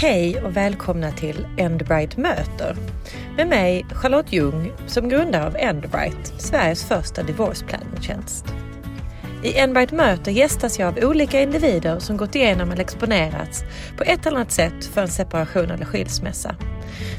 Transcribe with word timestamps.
Hej 0.00 0.42
och 0.42 0.56
välkomna 0.56 1.12
till 1.12 1.46
Endbright 1.56 2.16
möter. 2.16 2.76
Med 3.36 3.48
mig 3.48 3.86
Charlotte 3.92 4.32
Ljung 4.32 4.72
som 4.86 5.08
grundare 5.08 5.46
av 5.46 5.56
Endbright, 5.56 6.34
Sveriges 6.38 6.84
första 6.84 7.22
divorce 7.22 7.66
planning-tjänst. 7.66 8.46
I 9.44 9.58
Endbright 9.58 9.92
möter 9.92 10.32
gästas 10.32 10.78
jag 10.78 10.88
av 10.88 11.10
olika 11.10 11.40
individer 11.40 11.98
som 11.98 12.16
gått 12.16 12.34
igenom 12.34 12.70
eller 12.70 12.82
exponerats 12.82 13.64
på 13.96 14.02
ett 14.02 14.26
eller 14.26 14.36
annat 14.36 14.52
sätt 14.52 14.84
för 14.84 15.02
en 15.02 15.08
separation 15.08 15.70
eller 15.70 15.84
skilsmässa. 15.84 16.54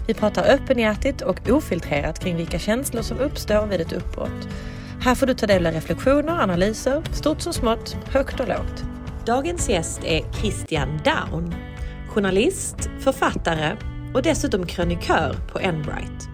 Vi 0.07 0.13
pratar 0.13 0.53
öppenhjärtigt 0.53 1.21
och 1.21 1.49
ofiltrerat 1.49 2.19
kring 2.19 2.35
vilka 2.35 2.59
känslor 2.59 3.01
som 3.01 3.19
uppstår 3.19 3.65
vid 3.65 3.81
ett 3.81 3.93
uppbrott. 3.93 4.47
Här 5.01 5.15
får 5.15 5.25
du 5.25 5.33
ta 5.33 5.47
del 5.47 5.67
av 5.67 5.73
reflektioner, 5.73 6.43
analyser, 6.43 7.03
stort 7.11 7.41
som 7.41 7.53
smått, 7.53 7.97
högt 8.09 8.39
och 8.39 8.47
lågt. 8.47 8.83
Dagens 9.25 9.69
gäst 9.69 10.03
är 10.03 10.33
Christian 10.41 10.99
Down, 11.03 11.55
journalist, 12.09 12.89
författare 12.99 13.77
och 14.13 14.23
dessutom 14.23 14.65
krönikör 14.65 15.33
på 15.51 15.59
Enbright. 15.59 16.29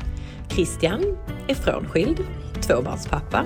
Christian 0.50 1.02
är 1.48 1.56
frånskild, 1.56 2.26
tvåbarnspappa 2.68 3.46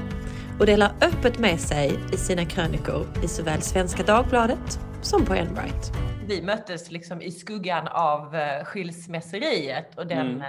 och 0.60 0.66
delar 0.66 0.92
öppet 1.02 1.40
med 1.40 1.60
sig 1.60 2.00
i 2.14 2.18
sina 2.18 2.46
krönikor 2.46 3.08
i 3.24 3.28
såväl 3.28 3.62
Svenska 3.62 4.04
Dagbladet 4.04 4.80
som 5.02 5.26
på 5.26 5.34
Enbright. 5.34 5.92
Vi 6.28 6.42
möttes 6.42 6.92
liksom 6.92 7.22
i 7.22 7.32
skuggan 7.32 7.88
av 7.88 8.36
eh, 8.36 8.64
skilsmässeriet 8.64 9.98
och 9.98 10.08
den 10.08 10.28
Mm. 10.28 10.42
eh, 10.42 10.48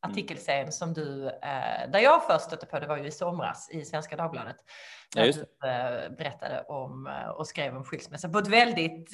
artikelserien 0.00 0.72
som 0.72 0.92
du, 0.94 1.26
eh, 1.26 1.90
där 1.92 1.98
jag 1.98 2.26
först 2.26 2.44
stötte 2.44 2.66
på, 2.66 2.78
det 2.78 2.86
var 2.86 2.96
ju 2.96 3.06
i 3.06 3.10
somras 3.10 3.70
i 3.70 3.84
Svenska 3.84 4.16
Dagbladet. 4.16 4.56
Ja, 5.14 5.20
Där 5.20 5.26
just 5.26 5.38
du 5.38 6.14
berättade 6.16 6.62
om 6.68 7.10
och 7.38 7.46
skrev 7.46 7.76
om 7.76 7.84
skilsmässa 7.84 8.28
på 8.28 8.38
ett 8.38 8.48
väldigt, 8.48 9.10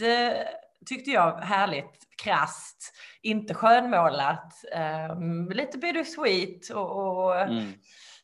tyckte 0.87 1.11
jag, 1.11 1.39
härligt, 1.41 1.99
krasst, 2.23 2.93
inte 3.23 3.55
skönmålat, 3.55 4.53
eh, 4.73 5.21
lite 5.51 5.79
bittersweet 5.79 6.71
och, 6.71 7.17
och 7.17 7.41
Mm. 7.41 7.73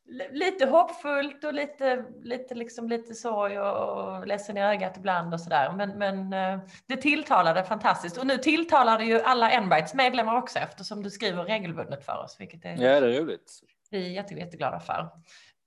li- 0.06 0.28
lite 0.32 0.66
hoppfullt 0.66 1.44
och 1.44 1.54
lite, 1.54 2.04
lite, 2.22 2.54
liksom, 2.54 2.88
lite 2.88 3.14
sorg 3.14 3.58
och, 3.60 4.04
och 4.04 4.26
ledsen 4.26 4.56
i 4.56 4.62
ögat 4.62 4.96
ibland 4.96 5.34
och 5.34 5.40
sådär. 5.40 5.72
Men, 5.72 5.90
men 5.98 6.32
eh, 6.32 6.60
det 6.86 6.96
tilltalade 6.96 7.64
fantastiskt 7.64 8.16
och 8.18 8.26
nu 8.26 8.38
tilltalar 8.38 8.98
det 8.98 9.04
ju 9.04 9.20
alla 9.20 9.50
Enbrights 9.50 9.94
medlemmar 9.94 10.36
också 10.36 10.58
eftersom 10.58 11.02
du 11.02 11.10
skriver 11.10 11.44
regelbundet 11.44 12.04
för 12.04 12.18
oss, 12.24 12.36
vilket 12.40 12.64
är 12.64 12.70
Ja, 12.70 13.00
det 13.00 13.16
är 13.16 13.20
roligt. 13.22 13.52
vi 13.90 14.06
är 14.06 14.10
jätte, 14.10 14.34
jätteglada 14.34 14.80
för. 14.80 15.08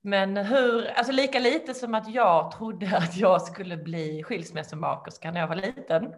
Men 0.04 0.36
hur, 0.36 0.86
alltså 0.90 1.12
lika 1.12 1.38
lite 1.38 1.74
som 1.74 1.94
att 1.94 2.14
jag 2.14 2.50
trodde 2.50 2.96
att 2.96 3.16
jag 3.16 3.42
skulle 3.42 3.76
bli 3.76 4.22
skilsmässomakerska 4.22 5.30
när 5.30 5.40
jag 5.40 5.48
var 5.48 5.54
liten, 5.56 6.14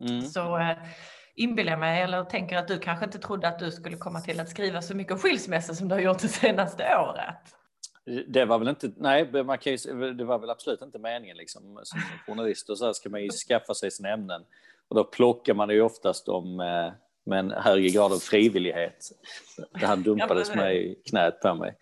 Mm. 0.00 0.22
så 0.22 0.58
eh, 0.58 0.76
inbillar 1.34 1.72
jag 1.72 1.80
mig, 1.80 2.02
eller 2.02 2.24
tänker 2.24 2.56
att 2.56 2.68
du 2.68 2.78
kanske 2.78 3.04
inte 3.04 3.18
trodde 3.18 3.48
att 3.48 3.58
du 3.58 3.70
skulle 3.70 3.96
komma 3.96 4.20
till 4.20 4.40
att 4.40 4.48
skriva 4.48 4.82
så 4.82 4.96
mycket 4.96 5.12
om 5.12 5.18
skilsmässa 5.18 5.74
som 5.74 5.88
du 5.88 5.94
har 5.94 6.02
gjort 6.02 6.18
det 6.18 6.28
senaste 6.28 6.96
året. 6.96 7.36
Det 8.28 8.44
var 8.44 8.58
väl 8.58 8.68
inte, 8.68 8.90
nej, 8.96 9.44
man 9.44 9.58
kan 9.58 9.72
ju, 9.72 10.14
det 10.14 10.24
var 10.24 10.38
väl 10.38 10.50
absolut 10.50 10.82
inte 10.82 10.98
meningen 10.98 11.36
liksom. 11.36 11.80
Som 11.82 12.00
journalist 12.26 12.70
och 12.70 12.78
så 12.78 12.86
här 12.86 12.92
ska 12.92 13.10
man 13.10 13.22
ju 13.22 13.28
skaffa 13.30 13.74
sig 13.74 13.90
sina 13.90 14.08
ämnen. 14.08 14.44
Och 14.88 14.96
då 14.96 15.04
plockar 15.04 15.54
man 15.54 15.70
ju 15.70 15.82
oftast 15.82 16.28
om 16.28 16.60
eh, 16.60 16.92
med 17.26 17.38
en 17.38 17.50
högre 17.50 17.88
grad 17.88 18.12
av 18.12 18.18
frivillighet. 18.18 19.10
Det 19.80 19.86
här 19.86 19.96
dumpades 19.96 20.54
mig 20.54 20.92
i 20.92 20.94
knät 21.10 21.40
på 21.40 21.54
mig. 21.54 21.76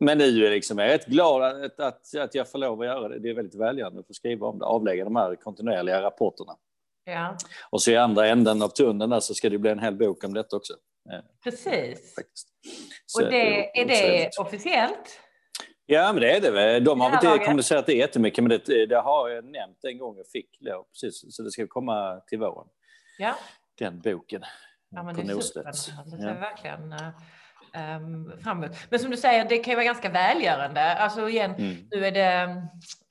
Men 0.00 0.18
nu 0.18 0.46
är 0.46 0.50
liksom, 0.50 0.78
jag 0.78 0.88
är 0.88 0.92
rätt 0.92 1.06
glad 1.06 1.42
att, 1.64 1.80
att, 1.80 2.14
att 2.16 2.34
jag 2.34 2.50
får 2.50 2.58
lov 2.58 2.80
att 2.80 2.86
göra 2.86 3.08
det. 3.08 3.18
Det 3.18 3.30
är 3.30 3.34
väldigt 3.34 3.60
välgörande 3.60 4.00
att 4.00 4.06
få 4.06 4.12
skriva 4.14 4.46
om 4.46 4.58
det, 4.58 4.64
avlägga 4.64 5.04
de 5.04 5.16
här 5.16 5.36
kontinuerliga 5.36 6.02
rapporterna. 6.02 6.56
Ja, 7.04 7.36
Och 7.70 7.82
så 7.82 7.90
i 7.90 7.96
andra 7.96 8.26
änden 8.26 8.62
av 8.62 8.68
tunneln 8.68 9.10
där 9.10 9.20
så 9.20 9.34
ska 9.34 9.50
det 9.50 9.58
bli 9.58 9.70
en 9.70 9.78
hel 9.78 9.94
bok 9.96 10.24
om 10.24 10.34
detta 10.34 10.56
också. 10.56 10.74
Precis. 11.44 12.14
Och 13.16 13.30
det, 13.30 13.80
är 13.80 13.86
det 13.86 14.30
officiellt? 14.40 15.20
Ja, 15.86 16.12
men 16.12 16.22
det 16.22 16.36
är 16.36 16.40
det. 16.40 16.50
väl. 16.50 16.84
De 16.84 17.00
har 17.00 17.12
inte 17.14 17.44
kommunicerat 17.44 17.86
det 17.86 17.94
jättemycket, 17.94 18.44
men 18.44 18.60
det, 18.66 18.86
det 18.86 18.96
har 19.00 19.28
jag 19.28 19.44
nämnt 19.44 19.84
en 19.84 19.98
gång 19.98 20.16
jag 20.16 20.26
fick 20.32 20.48
lov. 20.60 20.84
Precis, 20.84 21.36
så 21.36 21.42
det 21.42 21.50
ska 21.50 21.66
komma 21.66 22.20
till 22.26 22.38
våren, 22.38 22.68
Ja, 23.18 23.34
den 23.78 24.00
boken. 24.00 24.42
ja 24.90 25.02
men 25.02 25.14
på 25.16 25.22
det 25.22 25.30
är 25.30 25.34
Norstedts. 25.34 25.86
Det 26.04 26.10
ser 26.16 26.28
Ja. 26.28 26.34
verkligen 26.34 26.92
eh, 26.92 27.08
um, 27.76 28.32
fram 28.44 28.64
emot. 28.64 28.76
Men 28.90 28.98
som 29.00 29.10
du 29.10 29.16
säger, 29.16 29.48
det 29.48 29.58
kan 29.58 29.70
ju 29.70 29.74
vara 29.74 29.84
ganska 29.84 30.08
välgörande. 30.10 30.94
Alltså 30.96 31.28
igen, 31.28 31.54
Mm. 31.54 31.76
Nu 31.90 32.06
är 32.06 32.12
det, 32.12 32.44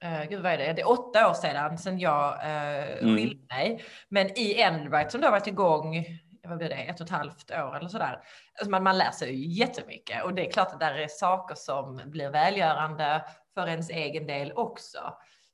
uh, 0.06 0.30
gud 0.30 0.42
vad 0.44 0.52
är 0.52 0.58
det, 0.58 0.74
det 0.74 0.82
är 0.82 0.90
åtta 0.90 1.30
år 1.30 1.34
sedan, 1.34 1.78
sedan 1.78 2.00
jag 2.00 2.34
uh, 2.34 3.04
Mm. 3.04 3.16
skilde 3.18 3.46
mig. 3.56 3.84
Men 4.10 4.28
i 4.40 4.62
Enbright 4.62 5.12
som 5.12 5.22
då 5.22 5.28
har 5.28 5.32
varit 5.32 5.48
igång, 5.48 6.06
vad 6.48 6.58
blir 6.58 6.70
det, 6.70 6.76
ett 6.76 7.00
och 7.02 7.06
ett 7.06 7.12
halvt 7.12 7.52
år 7.52 7.78
eller 7.78 7.88
sådär. 7.90 8.20
Alltså 8.60 8.70
man, 8.72 8.84
man 8.84 8.98
lär 8.98 9.12
sig 9.12 9.36
ju 9.36 9.48
jättemycket 9.60 10.24
och 10.24 10.34
det 10.34 10.48
är 10.48 10.52
klart 10.52 10.74
att 10.74 10.80
där 10.80 10.94
är 10.94 11.08
saker 11.08 11.56
som 11.56 12.02
blir 12.06 12.30
välgörande 12.30 13.26
för 13.54 13.68
ens 13.68 13.90
egen 13.90 14.28
del 14.28 14.52
också. 14.52 15.00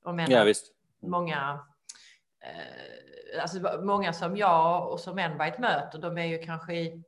Och 0.06 0.16
menar, 0.16 0.32
Ja, 0.32 0.44
visst. 0.44 0.66
många, 1.02 1.60
eh, 2.44 3.42
alltså 3.42 3.82
många 3.82 4.14
som 4.14 4.38
jag 4.38 4.92
och 4.92 5.00
som 5.00 5.20
Enbright 5.20 5.60
möter, 5.60 6.00
de 6.00 6.18
är 6.18 6.26
ju 6.26 6.38
kanske 6.44 6.74
i, 6.74 7.04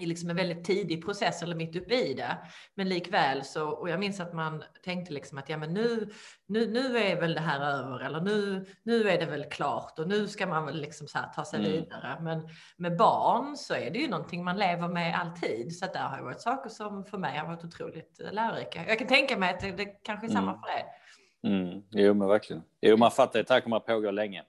i 0.00 0.06
liksom 0.06 0.30
en 0.30 0.36
väldigt 0.36 0.64
tidig 0.64 1.04
process 1.04 1.42
eller 1.42 1.54
mitt 1.56 1.76
uppe 1.76 1.94
i 1.94 2.14
det. 2.14 2.36
Men 2.74 2.88
likväl 2.88 3.44
så, 3.44 3.68
och 3.68 3.88
jag 3.90 4.00
minns 4.00 4.20
att 4.20 4.32
man 4.32 4.64
tänkte 4.84 5.12
liksom 5.12 5.38
att 5.38 5.48
ja 5.48 5.56
men 5.56 5.74
nu, 5.74 6.10
nu, 6.46 6.66
nu 6.70 6.98
är 6.98 7.20
väl 7.20 7.34
det 7.34 7.40
här 7.40 7.60
över 7.60 8.00
eller 8.00 8.20
nu, 8.20 8.66
nu 8.82 9.08
är 9.10 9.18
det 9.18 9.26
väl 9.26 9.44
klart 9.44 9.98
och 9.98 10.08
nu 10.08 10.28
ska 10.28 10.46
man 10.46 10.66
väl 10.66 10.80
liksom 10.80 11.08
så 11.08 11.18
ta 11.34 11.44
sig 11.44 11.58
Mm. 11.60 11.72
vidare. 11.72 12.16
Men 12.20 12.48
med 12.76 12.96
barn 12.96 13.56
så 13.56 13.74
är 13.74 13.90
det 13.90 13.98
ju 13.98 14.08
någonting 14.08 14.44
man 14.44 14.58
lever 14.58 14.88
med 14.88 15.20
alltid. 15.20 15.76
Så 15.78 15.84
att 15.84 15.92
där 15.92 16.00
har 16.08 16.18
ju 16.18 16.24
varit 16.24 16.40
saker 16.40 16.70
som 16.70 17.04
för 17.04 17.18
mig 17.18 17.38
har 17.38 17.46
varit 17.46 17.64
otroligt 17.64 18.20
lärorika. 18.32 18.84
Jag 18.88 18.98
kan 18.98 19.08
tänka 19.08 19.38
mig 19.38 19.54
att 19.54 19.60
det, 19.60 19.70
det 19.72 19.84
kanske 19.84 20.26
är 20.26 20.30
samma 20.30 20.50
Mm. 20.50 20.60
för 20.62 20.68
er. 20.70 20.84
Mm. 21.42 21.82
Jo, 21.90 22.14
men 22.14 22.28
verkligen. 22.28 22.62
Jo, 22.80 22.96
man 22.96 23.10
fattar 23.10 23.40
att 23.40 23.46
det 23.46 23.54
här 23.54 23.60
kommer 23.60 23.76
att 23.76 23.86
pågå 23.86 24.10
länge. 24.10 24.42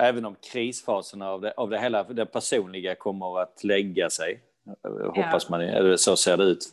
Även 0.00 0.24
om 0.24 0.36
krisfaserna 0.52 1.30
av 1.30 1.40
det, 1.40 1.52
av 1.56 1.70
det 1.70 1.78
hela, 1.78 2.02
det 2.02 2.26
personliga 2.26 2.94
kommer 2.94 3.40
att 3.42 3.64
lägga 3.64 4.10
sig. 4.10 4.40
eh, 4.84 5.06
Hoppas 5.06 5.48
man, 5.48 5.60
eller 5.60 5.96
så 5.96 6.16
ser 6.16 6.36
det 6.36 6.44
ut. 6.44 6.64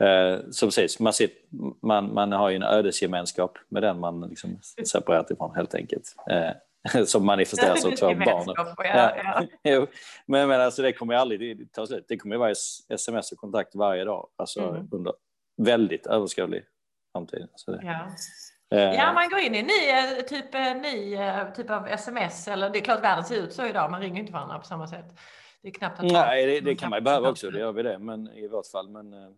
Eh, 0.00 0.50
som 0.50 0.70
sägs, 0.70 1.00
man, 1.00 1.12
sitter, 1.12 1.36
man, 1.86 2.14
man 2.14 2.32
har 2.32 2.50
ju 2.50 2.56
en 2.56 2.62
ödesgemenskap 2.62 3.58
med 3.68 3.82
den 3.82 3.98
man 4.00 4.20
liksom 4.20 4.58
separerat 4.86 5.30
ifrån 5.30 5.54
helt 5.54 5.74
enkelt. 5.74 6.14
Eh, 6.30 6.50
som 7.04 7.26
manifesteras 7.26 7.84
av 7.84 7.90
barnen. 8.00 8.20
Gemenskap, 8.20 8.68
Ja, 8.78 9.16
ja. 9.62 9.86
Men 10.26 10.48
menar, 10.48 10.64
alltså, 10.64 10.82
det 10.82 10.92
kommer 10.92 11.14
aldrig 11.14 11.72
ta 11.72 11.86
slut. 11.86 12.04
Det 12.08 12.16
kommer 12.16 12.36
vara 12.36 12.50
sms 12.88 13.32
och 13.32 13.38
kontakt 13.38 13.74
varje 13.74 14.04
dag. 14.04 14.28
Alltså 14.36 14.60
Mm. 14.60 14.88
under 14.92 15.12
väldigt 15.62 16.06
överskådlig 16.06 16.64
framtid. 17.12 17.48
Så 17.54 17.70
det, 17.70 17.80
Ja. 17.84 18.06
Eh, 18.70 18.78
ja, 18.94 19.12
man 19.12 19.28
går 19.28 19.38
in 19.38 19.54
i 19.54 19.58
en 19.58 19.66
ny, 19.66 19.88
eh, 20.18 20.24
typ, 20.24 20.54
en 20.54 20.78
ny 20.82 21.14
eh, 21.14 21.52
typ 21.52 21.70
av 21.70 21.86
sms. 21.88 22.48
Eller 22.48 22.70
det 22.70 22.78
är 22.78 22.82
klart 22.84 23.02
världen 23.04 23.24
ser 23.24 23.36
ut 23.42 23.52
så 23.52 23.66
idag. 23.66 23.90
Man 23.90 24.00
ringer 24.00 24.20
inte 24.20 24.32
varandra 24.32 24.58
på 24.58 24.64
samma 24.64 24.86
sätt. 24.86 25.06
Det 25.62 25.68
är 25.68 25.72
knappt 25.72 25.98
att 25.98 26.12
Nej, 26.12 26.46
det, 26.46 26.60
det 26.60 26.74
kan 26.74 26.90
man 26.90 26.98
ju 26.98 27.02
behöva 27.02 27.30
också. 27.30 27.50
Det 27.50 27.58
gör 27.58 27.72
vi 27.72 27.82
det. 27.82 27.98
Men 27.98 28.28
i 28.28 28.48
vårt 28.48 28.66
fall. 28.66 28.88
Men, 28.88 29.12
eh, 29.12 29.28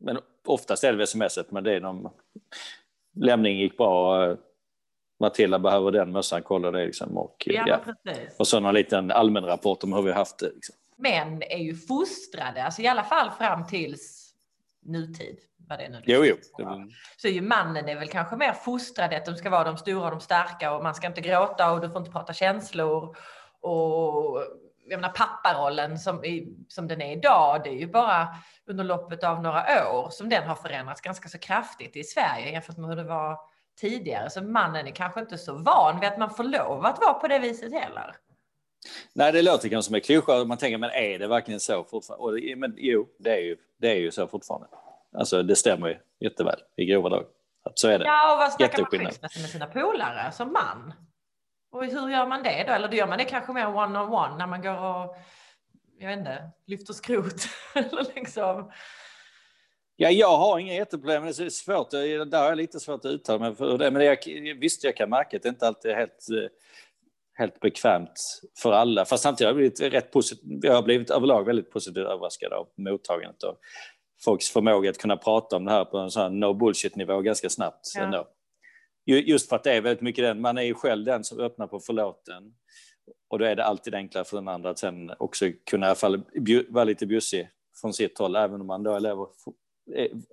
men 0.00 0.18
oftast 0.46 0.84
är 0.84 0.92
det 0.92 1.06
smset. 1.06 1.50
Men 1.50 1.64
det 1.64 1.74
är 1.76 1.80
någon... 1.80 2.08
Lämning 3.16 3.58
gick 3.58 3.76
bra. 3.76 4.24
eh, 4.30 4.36
Matilda 5.20 5.58
behöver 5.58 5.90
den 5.92 6.12
mössan. 6.12 6.42
Kolla 6.42 6.70
det 6.70 6.86
liksom. 6.86 7.18
Och, 7.18 7.42
Ja, 7.46 7.64
ja. 7.66 7.80
och 8.38 8.46
så 8.48 8.60
någon 8.60 8.74
liten 8.74 9.10
allmän 9.10 9.44
rapport 9.44 9.84
om 9.84 9.92
hur 9.92 10.02
vi 10.02 10.10
har 10.10 10.18
haft 10.18 10.38
det. 10.38 10.50
Liksom. 10.54 10.74
Män 10.96 11.42
är 11.42 11.58
ju 11.58 11.74
fostrade, 11.74 12.64
alltså 12.64 12.82
i 12.82 12.86
alla 12.86 13.04
fall 13.04 13.30
fram 13.30 13.66
tills 13.66 14.34
nutid. 14.82 15.38
Vad 15.68 15.78
det 15.78 15.88
nu 15.88 16.02
Jo, 16.06 16.24
jo. 16.24 16.36
Så 17.16 17.28
är 17.28 17.32
ju 17.32 17.42
mannen 17.42 17.88
är 17.88 17.98
väl 17.98 18.08
kanske 18.08 18.36
mer 18.36 18.52
fostrad 18.52 19.14
att 19.14 19.24
de 19.24 19.36
ska 19.36 19.50
vara 19.50 19.64
de 19.64 19.76
stora 19.76 20.04
och 20.04 20.10
de 20.10 20.20
starka 20.20 20.72
och 20.72 20.82
man 20.82 20.94
ska 20.94 21.06
inte 21.06 21.20
gråta 21.20 21.72
och 21.72 21.80
du 21.80 21.90
får 21.90 21.98
inte 21.98 22.10
prata 22.10 22.32
känslor. 22.32 23.16
Och 23.60 24.42
jag 24.88 25.00
menar 25.00 25.12
papparollen 25.12 25.98
som, 25.98 26.24
i, 26.24 26.56
som 26.68 26.88
den 26.88 27.02
är 27.02 27.16
idag, 27.16 27.60
det 27.64 27.70
är 27.70 27.78
ju 27.78 27.86
bara 27.86 28.28
under 28.66 28.84
loppet 28.84 29.24
av 29.24 29.42
några 29.42 29.92
år 29.92 30.08
som 30.10 30.28
den 30.28 30.48
har 30.48 30.54
förändrats 30.54 31.00
ganska 31.00 31.28
så 31.28 31.38
kraftigt 31.38 31.96
i 31.96 32.04
Sverige 32.04 32.50
jämfört 32.50 32.76
med 32.76 32.90
hur 32.90 32.96
det 32.96 33.04
var 33.04 33.38
tidigare. 33.80 34.30
Så 34.30 34.42
mannen 34.42 34.86
är 34.86 34.90
kanske 34.90 35.20
inte 35.20 35.38
så 35.38 35.54
van 35.54 36.00
vid 36.00 36.08
att 36.08 36.18
man 36.18 36.34
får 36.34 36.44
lov 36.44 36.84
att 36.86 36.98
vara 37.00 37.14
på 37.14 37.28
det 37.28 37.38
viset 37.38 37.72
heller. 37.72 38.16
Nej, 39.12 39.32
det 39.32 39.42
låter 39.42 39.68
kanske 39.68 39.86
som 39.86 39.94
en 39.94 40.00
klyscha. 40.00 40.44
Man 40.44 40.58
tänker, 40.58 40.78
men 40.78 40.90
är 40.90 41.18
det 41.18 41.26
verkligen 41.26 41.60
så 41.60 41.84
fortfarande? 41.84 42.24
Och 42.24 42.58
men 42.58 42.74
jo, 42.76 43.08
det 43.18 43.30
är, 43.30 43.40
ju, 43.40 43.56
det 43.80 43.90
är 43.90 43.96
ju 43.96 44.10
så 44.10 44.26
fortfarande. 44.26 44.66
Alltså, 45.18 45.42
det 45.42 45.56
stämmer 45.56 45.88
ju 45.88 45.98
jätteväl 46.20 46.60
i 46.76 46.84
grova 46.84 47.08
drag. 47.08 47.26
Så 47.74 47.88
är 47.88 47.98
det. 47.98 48.04
Ja, 48.04 48.32
och 48.32 48.38
vad 48.38 48.52
snackar 48.52 48.78
man 48.78 48.86
skilsmässa 48.90 49.40
med 49.40 49.50
sina 49.50 49.66
polare 49.66 50.32
som 50.32 50.52
man? 50.52 50.94
Och 51.72 51.84
hur 51.84 52.10
gör 52.10 52.26
man 52.26 52.42
det 52.42 52.64
då? 52.66 52.72
Eller 52.72 52.88
då 52.88 52.96
gör 52.96 53.06
man 53.06 53.18
det 53.18 53.24
kanske 53.24 53.52
mer 53.52 53.66
one-on-one 53.66 54.36
när 54.38 54.46
man 54.46 54.62
går 54.62 54.84
och 54.84 55.16
jag 55.98 56.08
vet 56.08 56.18
inte, 56.18 56.50
lyfter 56.66 56.92
skrot. 56.92 57.48
Eller 57.74 58.14
liksom. 58.14 58.72
Ja, 59.96 60.10
jag 60.10 60.36
har 60.36 60.58
inga 60.58 60.74
jätteproblem. 60.74 61.22
men 61.24 61.32
Det 61.32 61.44
är 61.44 61.50
svårt, 61.50 61.90
där 61.90 62.52
är 62.52 62.54
lite 62.54 62.80
svårt 62.80 63.04
att 63.04 63.10
uttala 63.10 63.38
mig 63.38 63.54
för 63.54 63.78
det. 63.78 63.90
Men 63.90 64.04
jag, 64.04 64.18
visst, 64.60 64.84
jag 64.84 64.96
kan 64.96 65.10
märka 65.10 65.36
att 65.36 65.42
det 65.42 65.48
inte 65.48 65.66
alltid 65.66 65.90
är 65.90 65.96
helt... 65.96 66.26
helt 67.38 67.60
bekvämt 67.60 68.20
för 68.62 68.72
alla. 68.72 69.04
Fast 69.04 69.22
samtidigt 69.22 69.46
har 69.46 69.48
jag 69.48 69.56
blivit, 69.56 69.80
rätt 69.94 70.12
positiv, 70.12 70.60
jag 70.62 70.74
har 70.74 70.82
blivit 70.82 71.10
överlag 71.10 71.44
väldigt 71.44 71.70
positivt 71.70 72.06
överraskad 72.06 72.52
av 72.52 72.68
mottagandet 72.76 73.42
och 73.42 73.58
folks 74.24 74.50
förmåga 74.50 74.90
att 74.90 74.98
kunna 74.98 75.16
prata 75.16 75.56
om 75.56 75.64
det 75.64 75.70
här 75.70 75.84
på 75.84 75.98
en 75.98 76.10
sån 76.10 76.40
no 76.40 76.54
bullshit-nivå 76.54 77.20
ganska 77.20 77.50
snabbt. 77.50 77.92
Ja. 77.94 78.02
Ändå. 78.02 78.28
Just 79.06 79.48
för 79.48 79.56
att 79.56 79.64
det 79.64 79.72
är 79.72 79.80
väldigt 79.80 80.02
mycket 80.02 80.24
den, 80.24 80.40
man 80.40 80.58
är 80.58 80.62
ju 80.62 80.74
själv 80.74 81.04
den 81.04 81.24
som 81.24 81.40
öppnar 81.40 81.66
på 81.66 81.80
förlåten. 81.80 82.54
Och 83.28 83.38
då 83.38 83.44
är 83.44 83.56
det 83.56 83.64
alltid 83.64 83.94
enklare 83.94 84.24
för 84.24 84.36
den 84.36 84.48
andra 84.48 84.70
att 84.70 84.78
sen 84.78 85.12
också 85.18 85.46
kunna 85.70 85.86
i 85.86 85.88
alla 85.88 85.94
fall 85.94 86.22
vara 86.68 86.84
lite 86.84 87.06
bjussig 87.06 87.50
från 87.80 87.92
sitt 87.92 88.18
håll, 88.18 88.36
även 88.36 88.60
om 88.60 88.66
man 88.66 88.82
då 88.82 88.98
lever 88.98 89.26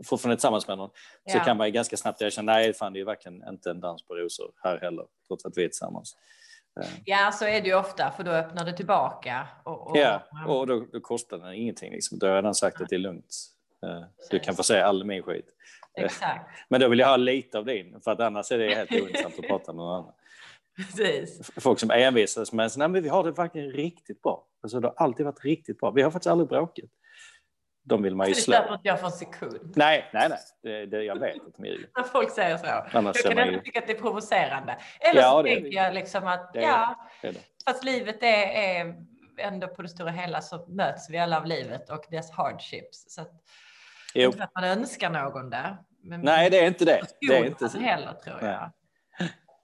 fortfarande 0.05 0.35
tillsammans 0.35 0.67
med 0.67 0.77
någon, 0.77 0.89
ja. 1.23 1.33
så 1.33 1.39
kan 1.39 1.57
man 1.57 1.67
ju 1.67 1.73
ganska 1.73 1.97
snabbt 1.97 2.21
erkänna, 2.21 2.51
nej 2.51 2.73
fan 2.73 2.93
det 2.93 2.99
är 2.99 3.05
verkligen 3.05 3.43
inte 3.49 3.69
en 3.69 3.79
dans 3.79 4.07
på 4.07 4.15
rosor 4.15 4.51
här 4.63 4.79
heller, 4.79 5.05
trots 5.27 5.45
att 5.45 5.57
vi 5.57 5.63
är 5.63 5.67
tillsammans. 5.67 6.15
Eh. 6.81 6.89
Ja, 7.05 7.31
så 7.31 7.45
är 7.45 7.61
det 7.61 7.67
ju 7.67 7.75
ofta, 7.75 8.11
för 8.11 8.23
då 8.23 8.31
öppnar 8.31 8.65
det 8.65 8.73
tillbaka. 8.73 9.47
Och, 9.63 9.89
och, 9.89 9.97
ja, 9.97 10.23
och 10.47 10.67
då, 10.67 10.85
då 10.91 10.99
kostar 10.99 11.37
det 11.37 11.55
ingenting. 11.55 11.91
Liksom. 11.91 12.19
Då 12.19 12.25
har 12.25 12.31
jag 12.31 12.37
redan 12.37 12.55
sagt 12.55 12.81
att 12.81 12.89
det 12.89 12.95
är 12.95 12.99
lugnt. 12.99 13.35
Eh, 13.85 14.03
du 14.29 14.39
kan 14.39 14.55
få 14.55 14.63
säga 14.63 14.85
all 14.85 15.03
min 15.03 15.23
skit. 15.23 15.45
Eh, 15.97 16.03
Exakt. 16.03 16.49
Men 16.69 16.81
då 16.81 16.87
vill 16.87 16.99
jag 16.99 17.07
ha 17.07 17.17
lite 17.17 17.57
av 17.57 17.65
din, 17.65 18.01
för 18.01 18.11
att 18.11 18.19
annars 18.19 18.51
är 18.51 18.57
det 18.57 18.75
helt 18.75 18.91
ointressant 18.91 19.39
att 19.39 19.47
prata 19.47 19.73
med 19.73 19.85
någon 19.85 19.95
annan. 19.95 20.13
Precis. 20.75 21.51
Folk 21.57 21.79
som 21.79 21.91
envisas 21.91 22.53
med 22.53 22.65
att 22.65 22.91
vi 22.91 23.09
har 23.09 23.23
det 23.23 23.31
verkligen 23.31 23.71
riktigt 23.71 24.21
bra. 24.21 24.47
Alltså, 24.63 24.79
det 24.79 24.87
har 24.87 24.95
alltid 24.97 25.25
varit 25.25 25.45
riktigt 25.45 25.79
bra. 25.79 25.91
Vi 25.91 26.01
har 26.01 26.11
faktiskt 26.11 26.31
aldrig 26.31 26.49
bråkat 26.49 26.89
de 27.83 28.03
vill 28.03 28.15
man 28.15 28.27
ju 28.27 28.35
slå. 28.35 28.53
Det 28.53 28.79
jag 28.83 29.01
får 29.01 29.09
sekund. 29.09 29.73
Nej, 29.75 30.09
nej, 30.13 30.29
nej. 30.29 30.39
Det, 30.63 30.85
det, 30.85 31.03
jag 31.03 31.19
vet 31.19 31.35
att 31.35 31.55
de 31.57 31.65
ljuger. 31.65 31.89
När 31.95 32.03
folk 32.03 32.31
säger 32.31 32.57
så. 32.57 32.97
Annars 32.97 33.15
jag 33.23 33.33
kan 33.33 33.41
ändå 33.41 33.53
ju... 33.53 33.61
tycka 33.61 33.79
att 33.79 33.87
det 33.87 33.93
är 33.93 34.01
provocerande. 34.01 34.77
Eller 34.99 35.21
ja, 35.21 35.31
så 35.31 35.43
tänker 35.43 35.71
jag 35.71 35.93
liksom 35.93 36.27
att, 36.27 36.53
det, 36.53 36.61
ja, 36.61 37.07
det 37.21 37.35
fast 37.65 37.83
livet 37.83 38.23
är, 38.23 38.47
är 38.47 38.95
ändå 39.37 39.67
på 39.67 39.81
det 39.81 39.89
stora 39.89 40.09
hela 40.09 40.41
så 40.41 40.65
möts 40.67 41.09
vi 41.09 41.17
alla 41.17 41.37
av 41.37 41.45
livet 41.45 41.89
och 41.89 42.05
dess 42.11 42.31
hardships. 42.31 43.05
Så 43.07 43.21
att, 43.21 43.31
jo. 44.15 44.25
inte 44.25 44.37
för 44.37 44.43
att 44.43 44.55
man 44.55 44.63
önskar 44.63 45.09
någon 45.09 45.49
det. 45.49 45.77
Nej, 46.03 46.49
det 46.49 46.59
är 46.59 46.67
inte 46.67 46.85
det. 46.85 47.01
Det 47.21 47.37
är 47.37 47.45
inte 47.45 47.79
heller 47.79 48.13
tror 48.13 48.41
jag. 48.41 48.71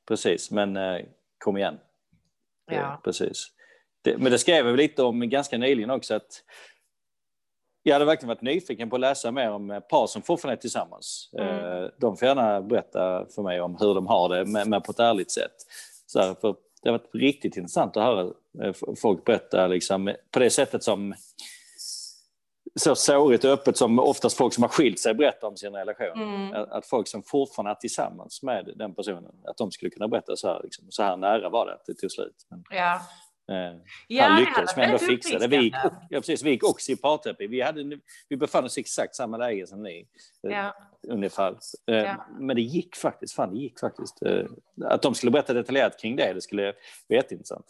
Precis, 0.08 0.52
men 0.52 0.78
eh, 0.78 1.02
kom 1.38 1.58
igen. 1.58 1.80
Ja. 2.72 3.02
Precis. 3.04 3.48
Det, 4.02 4.18
men 4.18 4.32
det 4.32 4.40
skrev 4.40 4.66
vi 4.66 4.78
lite 4.78 5.04
om 5.04 5.30
ganska 5.30 5.58
nyligen 5.58 5.90
också 5.90 6.16
att 6.16 6.44
jag 7.84 7.94
hade 7.96 8.06
verkligen 8.06 8.28
varit 8.28 8.42
nyfiken 8.42 8.90
på 8.90 8.96
att 8.96 9.00
läsa 9.00 9.32
mer 9.32 9.52
om 9.52 9.72
eh, 9.72 9.80
par 9.80 10.08
som 10.08 10.22
fortfarande 10.22 10.56
är 10.56 10.62
tillsammans. 10.62 11.30
Mm. 11.38 11.84
Eh, 11.84 11.90
de 12.00 12.18
får 12.18 12.28
gärna 12.28 12.62
berätta 12.62 13.26
för 13.36 13.42
mig 13.42 13.62
om 13.62 13.78
hur 13.80 13.94
de 13.94 14.08
har 14.08 14.30
det, 14.30 14.46
men 14.46 14.82
på 14.82 14.92
ett 14.92 15.00
ärligt 15.00 15.32
sätt. 15.32 15.56
Så 16.06 16.20
här, 16.20 16.36
för 16.42 16.56
det 16.82 16.90
har 16.90 16.98
varit 16.98 17.16
riktigt 17.16 17.58
intressant 17.58 17.98
att 17.98 18.04
höra 18.04 18.34
folk 19.02 19.26
berätta 19.26 19.68
liksom, 19.68 20.14
på 20.32 20.40
det 20.40 20.50
sättet 20.50 20.84
som 20.84 21.14
så 22.78 22.96
sårigt 22.96 23.44
och 23.44 23.52
öppet 23.52 23.78
som 23.78 24.00
oftast 24.00 24.38
folk 24.38 24.54
som 24.54 24.64
har 24.64 24.70
skilt 24.70 25.00
sig 25.00 25.14
berättar 25.14 25.48
om 25.48 25.58
sin 25.58 25.74
relation. 25.74 26.22
Mm. 26.22 26.66
Att 26.72 26.86
folk 26.86 27.08
som 27.08 27.24
fortfarande 27.24 27.72
är 27.72 27.76
tillsammans 27.76 28.44
med 28.44 28.74
den 28.76 28.96
personen, 28.96 29.32
att 29.46 29.58
de 29.58 29.72
skulle 29.72 29.92
kunna 29.92 30.08
berätta 30.08 30.36
så 30.36 30.48
här, 30.48 30.62
liksom, 30.64 30.86
så 30.90 31.04
här 31.04 31.18
nära 31.18 31.50
var 31.50 31.66
det 31.66 31.74
att 31.74 31.86
det 31.86 31.94
tog 31.94 32.12
slut. 32.12 32.48
Men, 32.50 32.64
ja. 32.70 33.02
Eh, 33.52 33.80
ja, 34.08 34.24
han 34.24 34.40
lyckades 34.40 34.76
men 34.76 34.86
ändå 34.86 34.98
fixa 34.98 35.40
det. 35.40 35.48
Vi 35.48 35.58
gick, 35.58 35.76
ja, 36.10 36.20
precis, 36.20 36.44
vi 36.44 36.50
gick 36.50 36.64
också 36.64 36.92
i 36.92 36.96
parterapi. 36.96 37.48
Vi, 37.48 37.62
hade, 37.62 38.00
vi 38.30 38.38
befann 38.38 38.66
oss 38.66 38.78
i 38.78 38.82
exakt 38.82 39.16
samma 39.16 39.38
läge 39.38 39.68
som 39.68 39.84
ni. 39.84 40.08
Eh, 40.48 40.54
ja. 40.54 40.76
Ungefär. 41.08 41.58
Eh, 41.92 41.96
ja. 41.96 42.26
Men 42.40 42.56
det 42.56 42.62
gick 42.62 42.96
faktiskt. 42.96 43.36
Fan, 43.36 43.54
det 43.54 43.60
gick 43.60 43.80
faktiskt. 43.80 44.22
Eh, 44.22 44.46
att 44.86 45.02
de 45.02 45.16
skulle 45.16 45.32
berätta 45.32 45.54
detaljerat 45.54 46.00
kring 46.00 46.16
det, 46.16 46.34
det 46.34 46.42
skulle 46.42 46.64
vara 46.64 47.18
jätteintressant. 47.18 47.66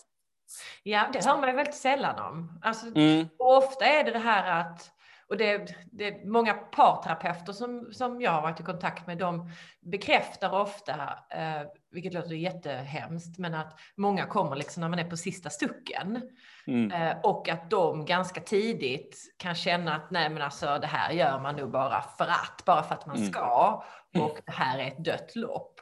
Ja, 0.83 1.09
det 1.13 1.25
hör 1.25 1.37
man 1.37 1.49
ju 1.49 1.55
väldigt 1.55 1.75
sällan 1.75 2.19
om. 2.19 2.59
Alltså, 2.61 2.85
mm. 2.95 3.27
Ofta 3.37 3.85
är 3.85 4.03
det 4.03 4.11
det 4.11 4.19
här 4.19 4.61
att 4.61 4.91
och 5.29 5.37
det, 5.37 5.75
det 5.91 6.25
många 6.25 6.53
parterapeuter 6.53 7.53
som, 7.53 7.93
som 7.93 8.21
jag 8.21 8.31
har 8.31 8.41
varit 8.41 8.59
i 8.59 8.63
kontakt 8.63 9.07
med, 9.07 9.17
de 9.17 9.51
bekräftar 9.81 10.61
ofta, 10.61 10.93
eh, 11.29 11.61
vilket 11.91 12.13
låter 12.13 12.35
jättehemskt, 12.35 13.37
men 13.37 13.53
att 13.53 13.79
många 13.95 14.25
kommer 14.25 14.55
liksom 14.55 14.81
när 14.81 14.89
man 14.89 14.99
är 14.99 15.09
på 15.09 15.17
sista 15.17 15.49
stucken. 15.49 16.21
Mm. 16.67 16.91
Eh, 16.91 17.17
och 17.23 17.49
att 17.49 17.69
de 17.69 18.05
ganska 18.05 18.41
tidigt 18.41 19.35
kan 19.37 19.55
känna 19.55 19.95
att 19.95 20.11
nej 20.11 20.29
men 20.29 20.41
alltså 20.41 20.77
det 20.81 20.87
här 20.87 21.11
gör 21.11 21.39
man 21.39 21.55
nog 21.55 21.71
bara 21.71 22.01
för 22.01 22.25
att, 22.25 22.61
bara 22.65 22.83
för 22.83 22.95
att 22.95 23.05
man 23.05 23.17
mm. 23.17 23.31
ska. 23.31 23.83
Och 24.19 24.37
det 24.45 24.51
här 24.51 24.79
är 24.79 24.87
ett 24.87 25.03
dött 25.03 25.35
lopp. 25.35 25.79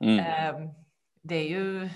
Mm. 0.00 0.18
Eh, 0.18 0.70
det 1.22 1.34
är 1.34 1.48
ju 1.48 1.90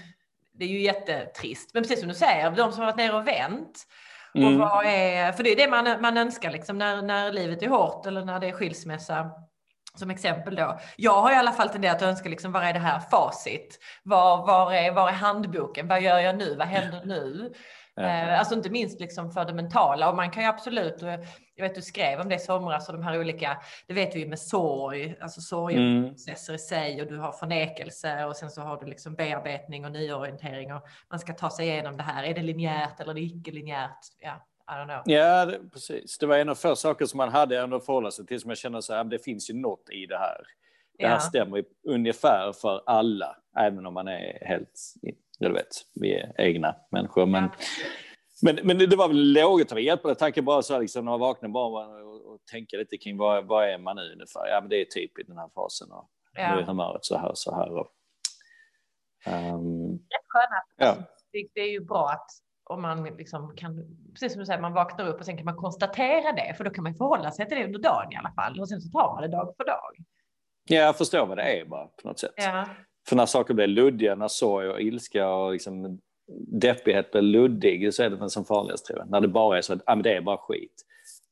det 0.55 0.65
är 0.65 0.69
ju 0.69 0.81
jättetrist. 0.81 1.75
Men 1.75 1.83
precis 1.83 2.01
som 2.01 2.09
du 2.09 2.15
säger, 2.15 2.51
de 2.51 2.73
som 2.73 2.81
har 2.81 2.87
varit 2.87 2.97
nere 2.97 3.17
och 3.17 3.29
vänt, 3.29 3.87
Mm. 4.35 4.55
Och 4.55 4.69
vad 4.69 4.87
är, 4.87 5.33
för 5.33 5.43
det 5.43 5.53
är 5.53 5.57
det 5.57 5.69
man, 5.69 6.01
man 6.03 6.17
önskar 6.17 6.51
liksom 6.51 6.79
när, 6.79 7.03
när 7.03 7.33
livet 7.33 7.63
är 7.63 7.69
hårt 7.69 8.07
eller 8.07 8.25
när 8.25 8.41
det 8.41 8.49
är 8.49 8.53
skilsmässa. 8.53 9.31
Som 9.95 10.11
exempel 10.11 10.57
då. 10.57 10.79
Jag 10.97 11.23
har 11.23 11.33
i 11.33 11.35
alla 11.35 11.53
fall 11.53 11.69
tenderat 11.69 11.97
att 11.97 12.03
önska 12.03 12.29
liksom, 12.29 12.53
var 12.53 12.63
är 12.63 12.73
det 12.73 12.79
här 12.79 13.01
facit? 13.01 13.79
Var, 14.03 14.47
var, 14.47 14.73
är, 14.73 14.93
var 14.93 15.09
är 15.09 15.13
handboken? 15.13 15.89
Vad 15.89 16.03
gör 16.03 16.19
jag 16.19 16.39
nu? 16.39 16.57
Vad 16.57 16.67
händer 16.67 17.03
nu? 17.05 17.53
Eh, 18.01 18.39
alltså 18.39 18.55
inte 18.55 18.71
minst 18.71 19.01
liksom 19.01 19.31
för 19.31 19.45
det 19.45 19.55
mentala 19.55 20.11
och 20.11 20.17
man 20.17 20.31
kan 20.31 20.43
ju 20.43 20.49
absolut, 20.49 21.03
jag 21.63 21.69
vet 21.69 21.75
du 21.75 21.83
skrev 21.83 22.21
om 22.21 22.29
det 22.29 22.35
i 22.35 22.39
somras 22.39 22.89
och 22.89 22.95
de 22.95 23.03
här 23.03 23.21
olika, 23.21 23.63
det 23.87 23.95
vet 23.95 24.17
vi 24.17 24.21
ju 24.21 24.27
med 24.27 24.39
sorg, 24.39 25.17
alltså 25.21 25.41
sorgprocesser 25.41 26.53
mm. 26.53 26.57
i 26.57 26.59
sig 26.59 27.03
och 27.03 27.09
du 27.09 27.19
har 27.19 27.33
förnekelse 27.33 28.25
och 28.25 28.37
sen 28.37 28.51
så 28.51 28.61
har 28.61 28.81
du 28.81 28.87
liksom 28.87 29.15
bearbetning 29.15 29.85
och 29.85 29.93
nyorientering 29.93 30.73
och 30.73 30.83
man 31.11 31.19
ska 31.19 31.33
ta 31.33 31.51
sig 31.51 31.69
igenom 31.69 31.97
det 31.97 32.03
här. 32.03 32.25
Är 32.25 32.35
det 32.35 32.43
linjärt 32.43 33.01
eller 33.01 33.11
är 33.11 33.15
det 33.15 33.21
icke-linjärt? 33.21 33.99
Ja, 34.19 34.47
I 34.69 34.73
don't 34.73 34.85
know. 34.85 35.03
Ja, 35.17 35.47
det, 35.47 35.71
precis. 35.73 36.19
Det 36.19 36.27
var 36.27 36.39
en 36.39 36.49
av 36.49 36.55
få 36.55 36.77
saker 36.77 37.07
som 37.07 37.17
man 37.17 37.29
hade 37.29 37.61
ändå 37.61 37.77
att 37.77 37.87
förhålla 37.87 38.11
sig 38.11 38.27
till 38.27 38.41
som 38.41 38.51
jag 38.51 38.59
känner 38.59 38.81
så 38.81 38.95
här, 38.95 39.05
det 39.05 39.19
finns 39.19 39.51
ju 39.51 39.55
något 39.55 39.91
i 39.91 40.07
det 40.07 40.19
här. 40.19 40.41
Det 40.99 41.07
här 41.07 41.15
ja. 41.15 41.21
stämmer 41.21 41.65
ungefär 41.89 42.53
för 42.53 42.83
alla, 42.87 43.37
även 43.57 43.87
om 43.87 43.95
man 43.95 44.09
är 44.09 44.47
helt 44.47 44.79
du 45.39 45.53
vet, 45.53 45.87
vi 45.95 46.15
är 46.15 46.33
egna 46.39 46.77
människor. 46.91 47.27
Men, 47.27 47.43
ja. 47.43 47.51
Men, 48.43 48.59
men 48.63 48.79
det 48.79 48.97
var 48.97 49.09
väl 49.09 49.33
lågt 49.33 49.73
av 49.73 49.81
hjälp. 49.81 50.01
Jag 50.05 50.19
tänker 50.19 50.43
bara 50.43 50.63
så 50.63 50.73
här, 50.73 50.81
liksom, 50.81 51.05
när 51.05 51.13
man 51.13 51.21
vaknar 51.21 51.49
bara 51.49 51.87
och, 51.87 52.33
och 52.33 52.41
tänka 52.51 52.77
lite 52.77 52.99
kring 52.99 53.17
vad, 53.17 53.47
vad 53.47 53.69
är 53.69 53.79
man 53.79 53.97
nu 53.97 54.13
ungefär? 54.13 54.49
Ja, 54.49 54.61
men 54.61 54.71
det 54.71 54.81
är 54.81 54.85
typ 54.85 55.19
i 55.19 55.23
den 55.23 55.39
här 55.39 55.49
fasen 55.55 55.93
och 55.93 56.11
ja. 56.33 56.55
nu 56.55 56.61
är 56.61 56.67
humöret 56.67 57.05
så 57.05 57.19
här 57.19 57.31
så 57.35 57.55
här. 57.55 57.73
Och, 57.73 57.87
um, 59.27 59.99
sköna. 60.29 60.63
Ja. 60.77 60.97
Det, 61.33 61.49
det 61.55 61.61
är 61.61 61.71
ju 61.71 61.81
bra 61.81 62.09
att 62.09 62.27
om 62.65 62.83
man 62.83 63.05
liksom 63.05 63.57
kan, 63.57 63.97
precis 64.13 64.33
som 64.33 64.41
du 64.41 64.47
säger, 64.47 64.61
man 64.61 64.73
vaknar 64.73 65.09
upp 65.09 65.19
och 65.19 65.25
sen 65.25 65.37
kan 65.37 65.45
man 65.45 65.57
konstatera 65.57 66.33
det, 66.33 66.55
för 66.57 66.65
då 66.65 66.71
kan 66.71 66.85
man 66.85 66.95
förhålla 66.95 67.31
sig 67.31 67.49
till 67.49 67.59
det 67.59 67.65
under 67.65 67.79
dagen 67.79 68.13
i 68.13 68.17
alla 68.17 68.33
fall 68.33 68.61
och 68.61 68.69
sen 68.69 68.81
så 68.81 68.99
tar 68.99 69.15
man 69.15 69.23
det 69.23 69.29
dag 69.29 69.55
för 69.57 69.65
dag. 69.65 69.97
Ja, 70.65 70.77
jag 70.77 70.99
förstår 70.99 71.27
vad 71.27 71.39
det 71.39 71.61
är 71.61 71.65
bara 71.65 71.87
på 71.87 72.09
något 72.09 72.19
sätt. 72.19 72.35
Ja. 72.37 72.69
För 73.09 73.17
när 73.17 73.27
saker 73.27 73.55
blir 73.55 73.67
luddiga, 73.67 74.15
när 74.15 74.29
sorg 74.29 74.69
och 74.69 74.81
ilska 74.81 75.29
och 75.29 75.53
liksom 75.53 76.01
deppighet 76.61 77.11
blir 77.11 77.23
luddig, 77.23 77.95
så 77.95 78.03
är 78.03 78.11
det 78.11 78.17
den 78.17 78.31
som 78.31 78.45
farligast 78.45 78.87
tror 78.87 78.99
jag. 78.99 79.11
När 79.11 79.21
det 79.21 79.29
bara 79.29 79.59
är 79.59 79.63
så 79.63 79.73
att 79.73 79.83
ah, 79.87 79.95
men 79.95 80.03
det 80.03 80.17
är 80.17 80.21
bara 80.21 80.37
skit. 80.37 80.83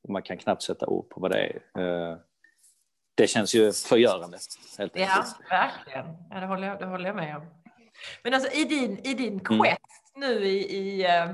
Och 0.03 0.11
man 0.11 0.23
kan 0.23 0.39
knappt 0.39 0.63
sätta 0.63 0.87
ord 0.87 1.09
på 1.09 1.21
vad 1.21 1.31
det 1.31 1.39
är. 1.39 1.83
Uh, 1.83 2.19
det 3.15 3.27
känns 3.27 3.55
ju 3.55 3.73
förgörande. 3.73 4.39
Helt 4.79 4.93
ja, 4.95 5.07
enkelt. 5.07 5.37
verkligen. 5.51 6.07
Ja, 6.31 6.41
det, 6.41 6.47
håller 6.47 6.69
jag, 6.69 6.79
det 6.79 6.87
håller 6.87 7.07
jag 7.07 7.17
med 7.17 7.37
om. 7.37 7.43
Men 8.23 8.35
alltså 8.35 8.53
i 8.53 8.65
din, 8.65 8.99
i 8.99 9.15
din 9.15 9.41
mm. 9.41 9.41
quest 9.45 10.17
mm. 10.17 10.31
nu 10.31 10.45
i, 10.45 10.77
i 10.77 11.07
uh, 11.07 11.31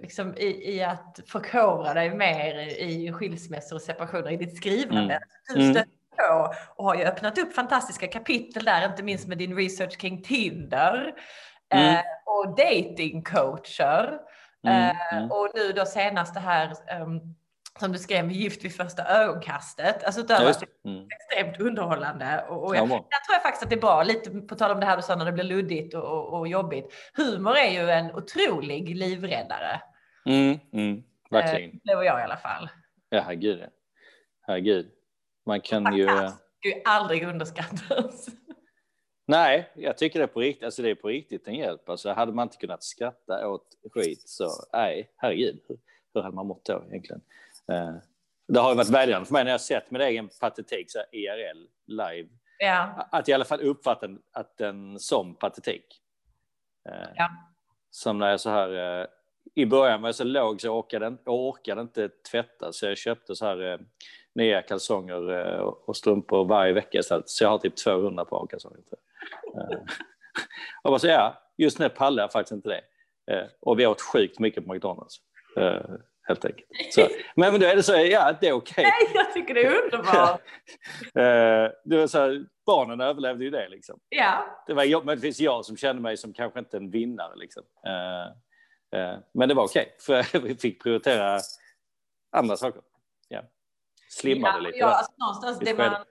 liksom 0.00 0.34
i, 0.36 0.74
i, 0.74 0.82
att 0.82 1.20
förkovra 1.26 1.94
dig 1.94 2.14
mer 2.14 2.58
i 2.78 3.12
skilsmässor 3.12 3.76
och 3.76 3.82
separationer 3.82 4.30
i 4.30 4.36
ditt 4.36 4.56
skrivande. 4.56 5.20
Mm. 5.54 5.70
Mm 5.70 5.84
på 6.16 6.54
och 6.76 6.84
har 6.84 6.94
ju 6.94 7.04
öppnat 7.04 7.38
upp 7.38 7.54
fantastiska 7.54 8.06
kapitel 8.06 8.64
där, 8.64 8.86
inte 8.86 9.02
minst 9.02 9.28
med 9.28 9.38
din 9.38 9.56
research 9.56 9.96
kring 9.96 10.22
Tinder 10.22 11.14
mm. 11.72 11.94
eh, 11.94 12.02
och 12.26 12.56
datingcoacher. 12.56 14.18
Mm. 14.66 14.90
Eh, 14.90 15.14
mm. 15.14 15.30
och 15.30 15.48
nu 15.54 15.72
då 15.72 15.84
senast 15.84 16.34
det 16.34 16.40
här 16.40 16.74
um, 17.00 17.34
som 17.80 17.92
du 17.92 17.98
skrev 17.98 18.26
med 18.26 18.36
Gift 18.36 18.64
vid 18.64 18.76
första 18.76 19.04
ögonkastet. 19.04 20.04
Alltså 20.04 20.22
det 20.22 20.34
var 20.34 20.54
mm. 20.90 21.06
extremt 21.10 21.60
underhållande. 21.60 22.44
Och, 22.48 22.64
och 22.64 22.76
jag, 22.76 22.82
jag, 22.82 22.88
tror 22.88 23.32
jag 23.32 23.42
faktiskt 23.42 23.62
att 23.62 23.70
det 23.70 23.76
är 23.76 23.80
bra, 23.80 24.02
lite 24.02 24.30
på 24.30 24.54
tal 24.54 24.70
om 24.70 24.80
det 24.80 24.86
här 24.86 24.96
du 24.96 25.02
sa 25.02 25.16
när 25.16 25.24
det 25.24 25.32
blir 25.32 25.44
luddigt 25.44 25.94
och, 25.94 26.04
och, 26.04 26.38
och 26.38 26.48
jobbigt. 26.48 26.92
Humor 27.14 27.56
är 27.56 27.70
ju 27.70 27.90
en 27.90 28.14
otrolig 28.14 28.96
livräddare. 28.96 29.80
Mm, 30.26 30.58
mm, 30.72 31.02
verkligen. 31.30 31.70
Eh, 31.70 31.76
det 31.84 31.94
var 31.94 32.02
jag 32.02 32.20
i 32.20 32.22
alla 32.22 32.36
fall. 32.36 32.68
Ja, 33.08 33.20
herregud. 33.20 33.64
Herregud. 34.46 34.90
Man 35.46 35.60
kan 35.60 35.96
ju... 35.96 36.06
Det 36.06 36.32
ska 36.58 36.68
ju 36.68 36.82
aldrig 36.84 37.24
underskattas. 37.24 38.26
Nej, 39.26 39.70
jag 39.74 39.98
tycker 39.98 40.18
det 40.18 40.24
är 40.24 40.26
på 40.26 40.40
riktigt. 40.40 40.64
Alltså 40.64 40.82
det 40.82 40.90
är 40.90 40.94
på 40.94 41.08
riktigt 41.08 41.48
en 41.48 41.54
hjälp. 41.54 41.88
Alltså 41.88 42.12
hade 42.12 42.32
man 42.32 42.42
inte 42.42 42.56
kunnat 42.56 42.82
skratta 42.82 43.48
åt 43.48 43.66
skit 43.92 44.22
så 44.28 44.48
nej, 44.72 45.10
herregud, 45.16 45.60
hur, 45.68 45.78
hur 46.14 46.22
hade 46.22 46.34
man 46.34 46.46
mått 46.46 46.64
då 46.64 46.84
egentligen? 46.88 47.22
Uh, 47.72 47.96
det 48.48 48.60
har 48.60 48.70
ju 48.70 48.76
varit 48.76 48.90
välgörande 48.90 49.26
för 49.26 49.32
mig 49.32 49.44
när 49.44 49.50
jag 49.50 49.60
sett 49.60 49.90
min 49.90 50.00
egen 50.00 50.28
patetik 50.40 50.90
så 50.90 50.98
här, 50.98 51.06
IRL 51.12 51.66
live. 51.86 52.28
Ja. 52.58 53.08
Att 53.12 53.28
i 53.28 53.32
alla 53.32 53.44
fall 53.44 53.60
uppfatta 53.60 54.08
att 54.32 54.56
den 54.56 54.98
som 54.98 55.34
patetik. 55.34 56.00
Uh, 56.88 57.08
ja. 57.16 57.30
som 57.90 58.18
när 58.18 58.30
jag 58.30 58.40
så 58.40 58.50
här, 58.50 59.00
eh, 59.00 59.06
i 59.54 59.66
början 59.66 60.02
var 60.02 60.08
jag 60.08 60.14
så 60.14 60.24
låg 60.24 60.60
så 60.60 60.66
jag 60.66 60.78
orkade, 60.78 61.16
jag 61.24 61.34
orkade 61.34 61.80
inte 61.80 62.08
tvätta 62.08 62.72
så 62.72 62.86
jag 62.86 62.98
köpte 62.98 63.36
så 63.36 63.46
här 63.46 63.72
eh, 63.72 63.78
nya 64.34 64.62
kalsonger 64.62 65.30
eh, 65.30 65.60
och 65.60 65.96
strumpor 65.96 66.44
varje 66.44 66.72
vecka 66.72 67.02
så 67.02 67.44
jag 67.44 67.48
har 67.48 67.58
typ 67.58 67.76
200 67.76 68.24
par 68.24 68.46
kalsonger. 68.46 68.78
Eh, 68.78 68.84
jag 68.88 69.11
bara 70.84 70.98
så 70.98 71.06
ja, 71.06 71.42
just 71.58 71.78
nu 71.78 71.88
pallar 71.88 72.22
jag 72.22 72.32
faktiskt 72.32 72.52
inte 72.52 72.68
det. 72.68 72.82
Eh, 73.34 73.46
och 73.60 73.78
vi 73.78 73.86
åt 73.86 74.00
sjukt 74.00 74.38
mycket 74.38 74.66
på 74.66 74.72
McDonalds. 74.72 75.16
Eh, 75.56 75.80
helt 76.28 76.44
enkelt. 76.44 76.68
Så, 76.90 77.08
men, 77.36 77.60
då 77.60 77.66
är 77.66 77.76
det 77.76 77.82
så, 77.82 77.92
ja 77.92 78.36
det 78.40 78.48
är 78.48 78.52
okej. 78.52 78.72
Okay. 78.72 78.84
Nej, 78.84 79.12
jag 79.14 79.32
tycker 79.32 79.54
det 79.54 79.66
är 79.66 79.82
underbart. 79.84 80.40
eh, 81.14 81.72
det 81.84 81.96
var 81.96 82.06
så 82.06 82.18
här, 82.18 82.44
barnen 82.66 83.00
överlevde 83.00 83.44
ju 83.44 83.50
det 83.50 83.68
liksom. 83.68 83.98
Ja. 84.08 84.64
Det 84.66 84.74
var 84.74 85.04
möjligtvis 85.04 85.40
jag 85.40 85.64
som 85.64 85.76
kände 85.76 86.02
mig 86.02 86.16
som 86.16 86.32
kanske 86.32 86.58
inte 86.58 86.76
en 86.76 86.90
vinnare 86.90 87.36
liksom. 87.36 87.62
Eh, 87.86 89.00
eh, 89.00 89.18
men 89.34 89.48
det 89.48 89.54
var 89.54 89.64
okej, 89.64 89.94
okay, 90.06 90.24
för 90.24 90.38
vi 90.48 90.54
fick 90.54 90.82
prioritera 90.82 91.38
andra 92.32 92.56
saker. 92.56 92.82
Ja. 93.28 93.42
Slimmade 94.10 94.54
ja, 94.54 94.60
lite. 94.60 94.78
Ja, 94.78 94.86
alltså, 94.86 95.12
någonstans 95.16 95.58
det 95.58 95.74
man, 95.74 96.04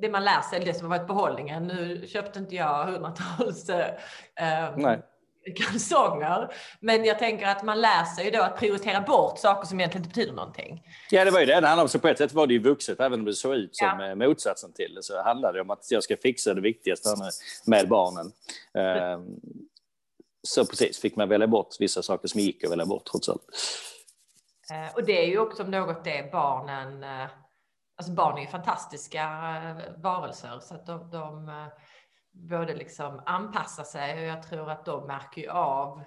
det 0.00 0.08
man 0.08 0.24
lär 0.24 0.40
sig, 0.40 0.60
det 0.60 0.74
som 0.74 0.90
har 0.90 0.98
varit 0.98 1.08
behållningen. 1.08 1.66
Nu 1.66 2.06
köpte 2.06 2.38
inte 2.38 2.54
jag 2.54 2.84
hundratals 2.84 3.68
eh, 3.68 4.76
Nej 4.76 5.02
kalsonger. 5.54 6.54
Men 6.80 7.04
jag 7.04 7.18
tänker 7.18 7.46
att 7.46 7.62
man 7.62 7.80
lär 7.80 8.04
sig 8.04 8.30
då 8.30 8.42
att 8.42 8.58
prioritera 8.58 9.00
bort 9.00 9.38
saker 9.38 9.68
som 9.68 9.80
egentligen 9.80 10.04
inte 10.04 10.14
betyder 10.14 10.32
någonting. 10.32 10.82
Ja, 11.10 11.24
det 11.24 11.30
var 11.30 11.40
ju 11.40 11.46
det 11.46 11.52
det 11.60 11.66
handlade 11.66 11.82
om. 11.82 11.88
Så 11.88 11.98
på 11.98 12.08
ett 12.08 12.18
sätt 12.18 12.32
var 12.32 12.46
det 12.46 12.52
ju 12.52 12.58
vuxet, 12.62 13.00
även 13.00 13.20
om 13.20 13.26
det 13.26 13.34
såg 13.34 13.54
ut 13.54 13.76
som 13.76 13.86
ja. 14.00 14.08
Eh, 14.08 14.14
motsatsen 14.14 14.72
till 14.72 14.94
det. 14.94 15.02
Så 15.02 15.22
handlade 15.22 15.58
det 15.58 15.62
om 15.62 15.70
att 15.70 15.90
jag 15.90 16.02
ska 16.02 16.16
fixa 16.16 16.54
det 16.54 16.60
viktigaste 16.60 17.08
med 17.66 17.88
barnen. 17.88 18.32
Mm. 18.74 19.26
Så 20.42 20.66
precis, 20.66 21.00
fick 21.00 21.16
man 21.16 21.28
välja 21.28 21.46
bort 21.46 21.76
vissa 21.78 22.02
saker 22.02 22.28
som 22.28 22.40
gick 22.40 22.64
att 22.64 22.70
välja 22.70 22.86
bort 22.86 23.04
trots 23.10 23.28
allt. 23.28 23.42
Eh, 24.70 24.94
och 24.94 25.04
det 25.04 25.24
är 25.24 25.26
ju 25.26 25.38
också 25.38 25.62
något 25.62 26.04
det 26.04 26.32
barnen, 26.32 27.04
alltså 27.96 28.12
barn 28.12 28.38
är 28.38 28.42
ju 28.42 28.46
fantastiska 28.46 29.26
varelser 29.96 30.58
så 30.60 30.74
att 30.74 30.86
de, 30.86 31.10
de 31.10 31.50
både 32.32 32.74
liksom 32.74 33.22
anpassa 33.26 33.84
sig 33.84 34.18
och 34.18 34.24
jag 34.24 34.42
tror 34.42 34.70
att 34.70 34.84
de 34.84 35.06
märker 35.06 35.42
ju 35.42 35.48
av, 35.48 36.02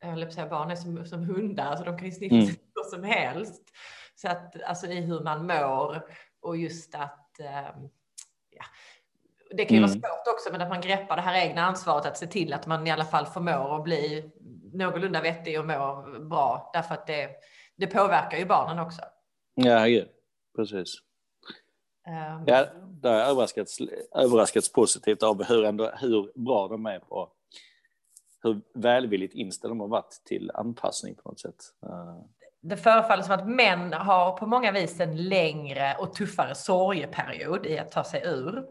jag 0.00 0.32
säga 0.32 0.46
barn 0.46 0.70
är 0.70 0.76
som, 0.76 1.06
som 1.06 1.24
hundar, 1.24 1.76
så 1.76 1.84
de 1.84 1.98
kan 1.98 2.06
ju 2.06 2.12
sniffa 2.12 2.34
mm. 2.34 2.46
sig 2.46 2.58
som 2.90 3.04
helst. 3.04 3.62
Så 4.14 4.28
att 4.28 4.62
alltså 4.62 4.86
i 4.86 5.00
hur 5.00 5.20
man 5.20 5.46
mår 5.46 6.02
och 6.40 6.56
just 6.56 6.94
att 6.94 7.30
um, 7.40 7.90
ja, 8.50 8.64
det 9.50 9.64
kan 9.64 9.76
ju 9.76 9.82
mm. 9.82 9.90
vara 9.90 10.00
svårt 10.00 10.34
också, 10.34 10.52
men 10.52 10.60
att 10.60 10.68
man 10.68 10.80
greppar 10.80 11.16
det 11.16 11.22
här 11.22 11.46
egna 11.46 11.62
ansvaret 11.62 12.06
att 12.06 12.18
se 12.18 12.26
till 12.26 12.52
att 12.52 12.66
man 12.66 12.86
i 12.86 12.90
alla 12.90 13.04
fall 13.04 13.26
förmår 13.26 13.76
att 13.76 13.84
bli 13.84 14.30
någorlunda 14.72 15.20
vettig 15.20 15.60
och 15.60 15.66
må 15.66 16.06
bra, 16.20 16.70
därför 16.72 16.94
att 16.94 17.06
det, 17.06 17.30
det 17.76 17.86
påverkar 17.86 18.38
ju 18.38 18.46
barnen 18.46 18.78
också. 18.78 19.02
Ja, 19.54 19.88
ja 19.88 20.04
precis. 20.56 20.94
Um, 22.06 22.44
ja, 22.46 22.66
det 23.02 23.08
har 23.08 23.16
överraskats, 23.16 23.78
överraskats 24.14 24.72
positivt 24.72 25.22
av 25.22 25.44
hur, 25.44 25.64
ändå, 25.64 25.92
hur 26.00 26.32
bra 26.34 26.68
de 26.68 26.86
är 26.86 26.98
på 26.98 27.28
hur 28.42 28.60
välvilligt 28.74 29.34
inställda 29.34 29.68
de 29.68 29.80
har 29.80 29.88
varit 29.88 30.22
till 30.24 30.50
anpassning 30.54 31.14
på 31.14 31.28
något 31.28 31.40
sätt. 31.40 31.64
Uh. 31.86 32.20
Det 32.60 32.76
förefaller 32.76 33.22
som 33.22 33.34
att 33.34 33.48
män 33.48 33.92
har 33.92 34.36
på 34.36 34.46
många 34.46 34.72
vis 34.72 35.00
en 35.00 35.28
längre 35.28 35.96
och 35.98 36.14
tuffare 36.14 36.54
sorgeperiod 36.54 37.66
i 37.66 37.78
att 37.78 37.90
ta 37.90 38.04
sig 38.04 38.22
ur 38.24 38.64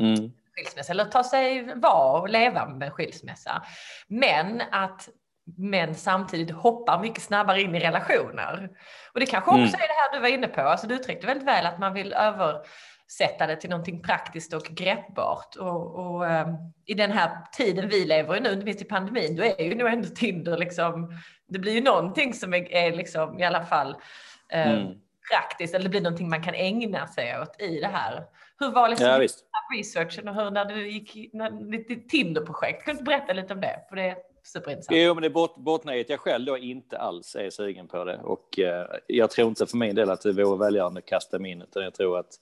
mm. 0.00 0.32
skilsmässa 0.54 0.92
eller 0.92 1.04
ta 1.04 1.24
sig 1.24 1.74
vara 1.74 2.20
och 2.20 2.28
leva 2.28 2.68
med 2.68 2.92
skilsmässa. 2.92 3.62
Men 4.08 4.62
att 4.70 5.08
män 5.44 5.94
samtidigt 5.94 6.50
hoppar 6.50 7.00
mycket 7.00 7.22
snabbare 7.22 7.62
in 7.62 7.74
i 7.74 7.80
relationer. 7.80 8.70
Och 9.14 9.20
det 9.20 9.26
kanske 9.26 9.50
också 9.50 9.60
mm. 9.60 9.74
är 9.74 9.88
det 9.88 9.94
här 9.94 10.12
du 10.12 10.20
var 10.20 10.28
inne 10.28 10.48
på, 10.48 10.60
alltså 10.60 10.86
du 10.86 10.94
uttryckte 10.94 11.26
väldigt 11.26 11.46
väl 11.46 11.66
att 11.66 11.78
man 11.78 11.94
vill 11.94 12.12
översätta 12.12 13.46
det 13.46 13.56
till 13.56 13.70
någonting 13.70 14.02
praktiskt 14.02 14.52
och 14.54 14.62
greppbart. 14.62 15.56
Och, 15.56 15.94
och 15.94 16.24
um, 16.24 16.56
i 16.86 16.94
den 16.94 17.10
här 17.12 17.30
tiden 17.52 17.88
vi 17.88 18.04
lever 18.04 18.36
i 18.36 18.40
nu, 18.40 18.52
inte 18.52 18.64
minst 18.64 18.82
i 18.82 18.84
pandemin, 18.84 19.36
då 19.36 19.42
är 19.42 19.62
ju 19.62 19.74
nog 19.74 19.88
ändå 19.88 20.08
Tinder 20.08 20.58
liksom, 20.58 21.18
det 21.48 21.58
blir 21.58 21.72
ju 21.72 21.82
någonting 21.82 22.34
som 22.34 22.54
är, 22.54 22.72
är 22.72 22.92
liksom 22.92 23.38
i 23.38 23.44
alla 23.44 23.64
fall 23.64 23.88
um, 23.88 24.60
mm. 24.60 24.94
praktiskt, 25.30 25.74
eller 25.74 25.84
det 25.84 25.90
blir 25.90 26.00
någonting 26.00 26.28
man 26.28 26.42
kan 26.42 26.54
ägna 26.54 27.06
sig 27.06 27.40
åt 27.40 27.60
i 27.60 27.80
det 27.80 27.90
här. 27.92 28.24
Hur 28.58 28.70
var 28.70 28.88
liksom 28.88 29.06
ja, 29.06 29.78
researchen 29.78 30.28
och 30.28 30.34
hur 30.34 30.50
när 30.50 30.64
du 30.64 30.88
gick, 30.88 31.32
när, 31.32 31.50
ditt 31.88 32.08
Tinder-projekt, 32.08 32.84
kan 32.84 32.96
du 32.96 33.02
berätta 33.02 33.32
lite 33.32 33.54
om 33.54 33.60
det? 33.60 33.80
För 33.88 33.96
det 33.96 34.16
superintressant. 34.42 34.98
Jo, 34.98 35.14
men 35.14 35.22
det 35.22 35.30
bottnar 35.56 35.94
i 35.94 36.00
att 36.00 36.08
jag 36.08 36.20
själv 36.20 36.44
då 36.44 36.58
inte 36.58 36.98
alls 36.98 37.34
är 37.34 37.50
sugen 37.50 37.88
på 37.88 38.04
det. 38.04 38.18
Och 38.18 38.58
eh, 38.58 38.86
jag 39.06 39.30
tror 39.30 39.48
inte 39.48 39.66
för 39.66 39.76
min 39.76 39.94
del 39.94 40.10
att 40.10 40.20
det 40.20 40.32
vore 40.32 40.58
välgörande 40.58 40.98
att 40.98 41.06
kasta 41.06 41.38
mig 41.38 41.50
in, 41.50 41.62
utan 41.62 41.82
jag 41.82 41.94
tror 41.94 42.18
att 42.18 42.34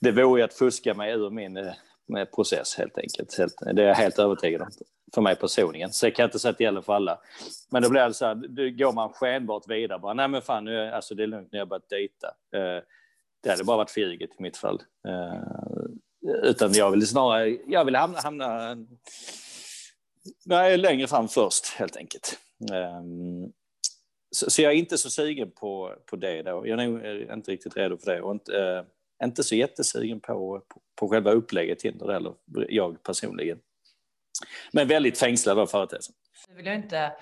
det 0.00 0.12
vore 0.12 0.44
att 0.44 0.54
fuska 0.54 0.94
mig 0.94 1.12
ur 1.12 1.30
min 1.30 1.56
eh, 1.56 2.24
process 2.34 2.74
helt 2.78 2.98
enkelt. 2.98 3.38
Helt, 3.38 3.54
det 3.74 3.82
är 3.82 3.86
jag 3.86 3.94
helt 3.94 4.18
övertygad 4.18 4.62
om 4.62 4.68
för 5.14 5.22
mig 5.22 5.36
personligen. 5.36 5.92
Så 5.92 6.06
jag 6.06 6.14
kan 6.14 6.24
inte 6.24 6.38
säga 6.38 6.50
att 6.50 6.58
det 6.58 6.64
gäller 6.64 6.80
för 6.80 6.92
alla. 6.92 7.18
Men 7.70 7.82
då 7.82 7.90
blir 7.90 8.08
det 8.08 8.14
så 8.14 8.26
här, 8.26 8.34
då 8.34 8.62
går 8.62 8.92
man 8.92 9.12
skenbart 9.12 9.68
vidare. 9.68 9.98
Bara, 9.98 10.14
Nej 10.14 10.28
men 10.28 10.42
fan, 10.42 10.64
nu 10.64 10.78
är, 10.78 10.92
alltså, 10.92 11.14
det 11.14 11.22
är 11.22 11.26
lugnt, 11.26 11.48
nu 11.52 11.58
har 11.58 11.60
jag 11.60 11.68
börjat 11.68 11.88
dejta. 11.88 12.26
Eh, 12.26 12.82
det 13.42 13.50
hade 13.50 13.64
bara 13.64 13.76
varit 13.76 13.90
förljuget 13.90 14.30
i 14.38 14.42
mitt 14.42 14.56
fall. 14.56 14.82
Eh, 15.08 15.42
utan 16.42 16.72
jag 16.72 16.90
vill 16.90 17.06
snarare, 17.06 17.58
jag 17.66 17.84
vill 17.84 17.96
hamna, 17.96 18.20
hamna 18.20 18.76
Nej, 20.44 20.76
längre 20.76 21.06
fram 21.06 21.28
först 21.28 21.66
helt 21.66 21.96
enkelt. 21.96 22.38
Um, 22.72 23.52
så, 24.30 24.50
så, 24.50 24.62
jag 24.62 24.72
är 24.72 24.76
inte 24.76 24.98
så 24.98 25.10
sugen 25.10 25.50
på, 25.50 25.94
på 26.06 26.16
det 26.16 26.42
då. 26.42 26.68
Jag 26.68 26.80
är 26.80 26.86
nog 26.86 27.04
eh, 27.04 27.34
inte 27.34 27.50
riktigt 27.50 27.76
redo 27.76 27.98
för 27.98 28.12
det 28.12 28.20
och 28.20 28.32
inte, 28.32 28.52
uh, 28.52 29.26
inte 29.26 29.44
så 29.44 29.54
jättesugen 29.54 30.20
på, 30.20 30.60
på, 30.68 30.80
på 30.96 31.08
själva 31.08 31.30
upplägget 31.30 31.78
Tinder 31.78 32.12
eller 32.12 32.34
jag 32.68 33.02
personligen. 33.02 33.58
Men 34.72 34.88
väldigt 34.88 35.18
fängslad 35.18 35.58
av 35.58 35.66
företeelsen. 35.66 36.14
Nu 36.48 36.54
vill 36.54 36.66
jag 36.66 36.74
inte 36.74 37.12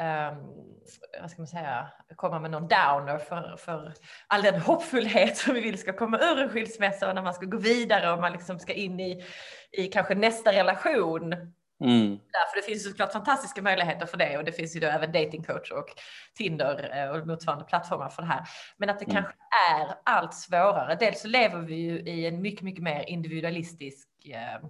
um, 0.00 0.70
vad 1.20 1.30
ska 1.30 1.40
man 1.40 1.46
säga, 1.46 1.88
komma 2.16 2.40
med 2.40 2.50
någon 2.50 2.68
downer 2.68 3.18
för, 3.18 3.56
för 3.56 3.92
all 4.26 4.42
den 4.42 4.60
hoppfullhet 4.60 5.36
som 5.36 5.54
vi 5.54 5.60
vill 5.60 5.78
ska 5.78 5.92
komma 5.92 6.18
ur 6.18 6.38
en 6.38 6.48
skilsmässa 6.48 7.08
och 7.08 7.14
när 7.14 7.22
man 7.22 7.34
ska 7.34 7.46
gå 7.46 7.58
vidare 7.58 8.12
och 8.12 8.20
man 8.20 8.32
liksom 8.32 8.58
ska 8.58 8.72
in 8.72 9.00
i, 9.00 9.24
i 9.70 9.86
kanske 9.86 10.14
nästa 10.14 10.52
relation 10.52 11.34
Mm. 11.80 12.08
Därför 12.10 12.56
det 12.56 12.62
finns 12.62 12.84
såklart 12.84 13.12
fantastiska 13.12 13.62
möjligheter 13.62 14.06
för 14.06 14.16
det 14.16 14.38
och 14.38 14.44
det 14.44 14.52
finns 14.52 14.76
ju 14.76 14.80
då 14.80 14.86
även 14.86 15.12
datingcoach 15.12 15.70
och 15.70 15.86
Tinder 16.34 16.90
eh, 16.96 17.10
och 17.10 17.26
motsvarande 17.26 17.64
plattformar 17.64 18.08
för 18.08 18.22
det 18.22 18.28
här. 18.28 18.44
Men 18.76 18.90
att 18.90 18.98
det 18.98 19.04
mm. 19.04 19.14
kanske 19.14 19.34
är 19.72 19.94
allt 20.04 20.34
svårare. 20.34 20.96
Dels 21.00 21.20
så 21.20 21.28
lever 21.28 21.60
vi 21.60 21.74
ju 21.74 21.98
i 21.98 22.26
en 22.26 22.42
mycket, 22.42 22.62
mycket 22.62 22.82
mer 22.82 23.04
individualistisk 23.08 24.08
eh, 24.24 24.68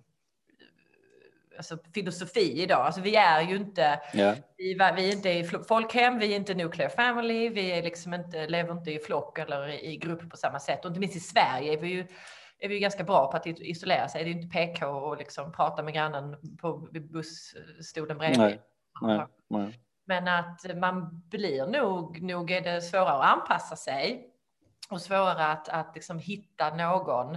alltså 1.57 1.79
filosofi 1.95 2.63
idag. 2.63 2.87
Alltså 2.87 3.01
vi 3.01 3.17
är 3.17 3.41
ju 3.43 3.57
inte, 3.57 4.01
yeah. 4.15 4.37
vi, 4.57 4.75
vi, 4.75 5.09
är 5.09 5.13
inte 5.13 5.31
i 5.31 5.45
folkhem, 5.69 6.19
vi 6.19 6.33
är 6.33 6.37
inte 6.37 6.55
nuclear 6.55 6.89
family, 6.89 7.49
vi 7.49 7.71
är 7.71 7.83
liksom 7.83 8.15
inte, 8.15 8.47
lever 8.47 8.73
inte 8.73 8.91
i 8.91 8.99
flock 8.99 9.39
eller 9.39 9.69
i, 9.69 9.93
i 9.93 9.97
grupp 9.97 10.31
på 10.31 10.37
samma 10.37 10.61
sätt. 10.61 10.85
Och 10.85 10.89
inte 10.89 11.01
minst 11.01 11.17
i 11.17 11.21
Sverige 11.21 11.73
är 11.73 11.77
vi 11.77 11.89
ju 11.89 12.07
är 12.61 12.69
vi 12.69 12.81
ganska 12.81 13.05
bra 13.05 13.31
på 13.31 13.37
att 13.37 13.47
isolera 13.47 14.09
sig. 14.09 14.25
Det 14.25 14.31
är 14.31 14.33
inte 14.33 14.59
PK 14.59 14.87
och 14.87 15.17
liksom 15.17 15.53
prata 15.53 15.83
med 15.83 15.95
grannen 15.95 16.57
på 16.61 16.89
busstolen 16.93 18.19
bredvid. 18.19 18.39
Nej, 18.39 18.61
nej, 19.01 19.27
nej. 19.49 19.81
Men 20.05 20.29
att 20.29 20.77
man 20.77 21.23
blir 21.29 21.67
nog, 21.67 22.23
nog 22.23 22.51
är 22.51 22.61
det 22.61 22.81
svårare 22.81 23.23
att 23.23 23.39
anpassa 23.39 23.77
sig 23.77 24.27
och 24.91 25.01
svårare 25.01 25.47
att, 25.47 25.69
att 25.69 25.95
liksom 25.95 26.19
hitta 26.19 26.75
någon 26.75 27.35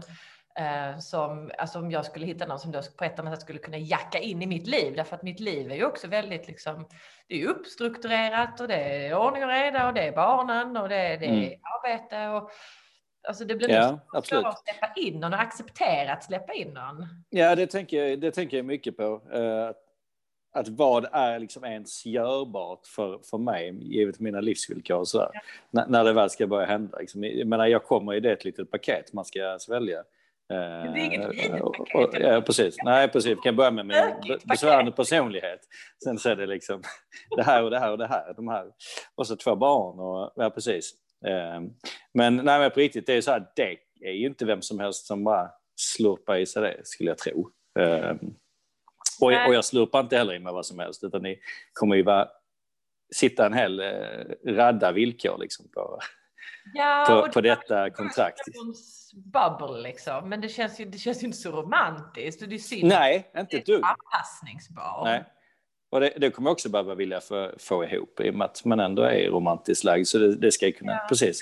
eh, 0.59 0.99
som, 0.99 1.51
alltså 1.57 1.79
om 1.79 1.91
jag 1.91 2.05
skulle 2.05 2.25
hitta 2.25 2.45
någon 2.45 2.59
som 2.59 2.71
då 2.71 2.81
på 2.97 3.03
ett 3.03 3.15
sätt 3.15 3.41
skulle 3.41 3.59
kunna 3.59 3.77
jacka 3.77 4.19
in 4.19 4.41
i 4.41 4.47
mitt 4.47 4.67
liv, 4.67 4.95
därför 4.95 5.15
att 5.15 5.23
mitt 5.23 5.39
liv 5.39 5.71
är 5.71 5.75
ju 5.75 5.85
också 5.85 6.07
väldigt 6.07 6.47
liksom, 6.47 6.87
det 7.27 7.41
är 7.41 7.47
uppstrukturerat 7.47 8.59
och 8.59 8.67
det 8.67 9.07
är 9.07 9.15
ordning 9.15 9.43
och 9.43 9.49
reda 9.49 9.87
och 9.87 9.93
det 9.93 10.07
är 10.07 10.15
barnen 10.15 10.77
och 10.77 10.89
det, 10.89 11.17
det 11.17 11.25
är 11.25 11.47
mm. 11.47 11.59
arbete 11.63 12.27
och 12.27 12.51
Alltså 13.27 13.45
det 13.45 13.55
blir 13.55 13.69
ja, 13.69 13.99
svårt 14.13 14.45
att 14.45 14.63
släppa 14.63 14.93
in 14.95 15.19
någon 15.19 15.33
och 15.33 15.39
acceptera 15.39 16.13
att 16.13 16.23
släppa 16.23 16.53
in 16.53 16.67
någon. 16.67 17.07
Ja, 17.29 17.55
det 17.55 17.67
tänker 17.67 18.03
jag, 18.03 18.19
det 18.19 18.31
tänker 18.31 18.57
jag 18.57 18.65
mycket 18.65 18.97
på. 18.97 19.21
Uh, 19.35 19.71
att 20.53 20.67
vad 20.67 21.05
är 21.11 21.39
liksom 21.39 21.63
ens 21.63 22.05
görbart 22.05 22.87
för, 22.87 23.19
för 23.29 23.37
mig, 23.37 23.77
givet 23.81 24.19
mina 24.19 24.41
livsvillkor 24.41 24.97
och 24.97 25.07
sådär, 25.07 25.29
ja. 25.71 25.85
när 25.87 26.03
det 26.03 26.13
väl 26.13 26.29
ska 26.29 26.47
börja 26.47 26.65
hända. 26.65 26.97
Liksom. 26.97 27.23
Jag 27.23 27.47
menar, 27.47 27.67
jag 27.67 27.83
kommer 27.83 28.13
i 28.13 28.19
det 28.19 28.31
ett 28.31 28.45
litet 28.45 28.71
paket 28.71 29.13
man 29.13 29.25
ska 29.25 29.57
svälja. 29.59 30.03
Det 30.47 30.55
är 30.55 30.97
inget 30.97 31.35
litet 31.35 31.61
paket. 31.61 32.21
ja, 32.21 32.41
precis. 32.41 32.75
Nej, 32.83 33.07
precis. 33.07 33.31
Vi 33.31 33.41
kan 33.41 33.55
börja 33.55 33.71
med 33.71 33.85
min 33.85 34.37
besvärande 34.43 34.91
personlighet. 34.91 35.59
Sen 36.03 36.17
så 36.17 36.29
är 36.29 36.35
det 36.35 36.45
liksom 36.45 36.81
det 37.37 37.43
här 37.43 37.63
och 37.63 37.71
det 37.71 37.79
här 37.79 37.91
och 37.91 37.97
det 37.97 38.07
här. 38.07 38.33
De 38.33 38.47
här. 38.47 38.71
Och 39.15 39.27
så 39.27 39.35
två 39.35 39.55
barn 39.55 39.99
och 39.99 40.33
ja, 40.35 40.49
precis. 40.49 40.93
Ehm, 41.27 41.69
men 42.13 42.35
nej, 42.35 42.59
men 42.59 42.71
på 42.71 42.79
riktigt, 42.79 43.05
det 43.05 43.13
är 43.13 43.21
så 43.21 43.31
här, 43.31 43.47
det 43.55 43.77
är 44.01 44.11
ju 44.11 44.27
inte 44.27 44.45
vem 44.45 44.61
som 44.61 44.79
helst 44.79 45.05
som 45.05 45.23
bara 45.23 45.51
slurpar 45.75 46.35
i 46.37 46.45
sig 46.45 46.61
det, 46.61 46.81
skulle 46.83 47.09
jag 47.09 47.17
tro. 47.17 47.49
Ehm, 47.79 48.19
Och, 49.21 49.27
och 49.47 49.53
jag 49.53 49.65
slurpar 49.65 49.99
inte 49.99 50.17
heller 50.17 50.33
in 50.33 50.43
med 50.43 50.53
vad 50.53 50.65
som 50.65 50.79
helst, 50.79 51.03
utan 51.03 51.21
ni 51.21 51.39
kommer 51.73 51.95
ju 51.95 52.03
vara, 52.03 52.27
sitta 53.15 53.45
en 53.45 53.53
hel 53.53 53.79
eh, 53.79 54.25
radda 54.47 54.91
villkor 54.91 55.37
liksom 55.39 55.65
på, 55.73 55.99
ja, 56.73 57.05
på, 57.07 57.31
på 57.31 57.41
detta 57.41 57.89
kontrakt. 57.89 58.39
Bubble 59.13 59.81
liksom, 59.81 60.29
men 60.29 60.41
det 60.41 60.49
känns 60.49 60.79
ju, 60.79 60.85
det 60.85 60.97
känns 60.97 61.23
ju 61.23 61.25
inte 61.25 61.37
så 61.37 61.51
romantiskt. 61.51 62.41
Och 62.41 62.49
det 62.49 62.55
är 62.55 62.85
Nej, 62.85 63.31
inte 63.37 63.57
ett 63.57 63.65
dugg. 63.65 63.83
Anpassningsbar. 63.83 65.01
Nej. 65.05 65.23
Och 65.93 65.99
det, 65.99 66.13
det 66.17 66.31
kommer 66.31 66.49
jag 66.49 66.53
också 66.53 66.69
behöva 66.69 66.95
vilja 66.95 67.21
få, 67.21 67.51
få 67.57 67.83
ihop 67.83 68.19
i 68.19 68.29
och 68.29 68.35
med 68.35 68.45
att 68.45 68.65
man 68.65 68.79
ändå 68.79 69.01
är 69.01 69.29
romantiskt 69.29 69.83
lagd. 69.83 70.07
Så 70.07 70.17
det, 70.17 70.35
det 70.35 70.51
ska 70.51 70.65
jag 70.65 70.77
kunna, 70.77 70.91
ja. 70.91 71.05
precis. 71.09 71.41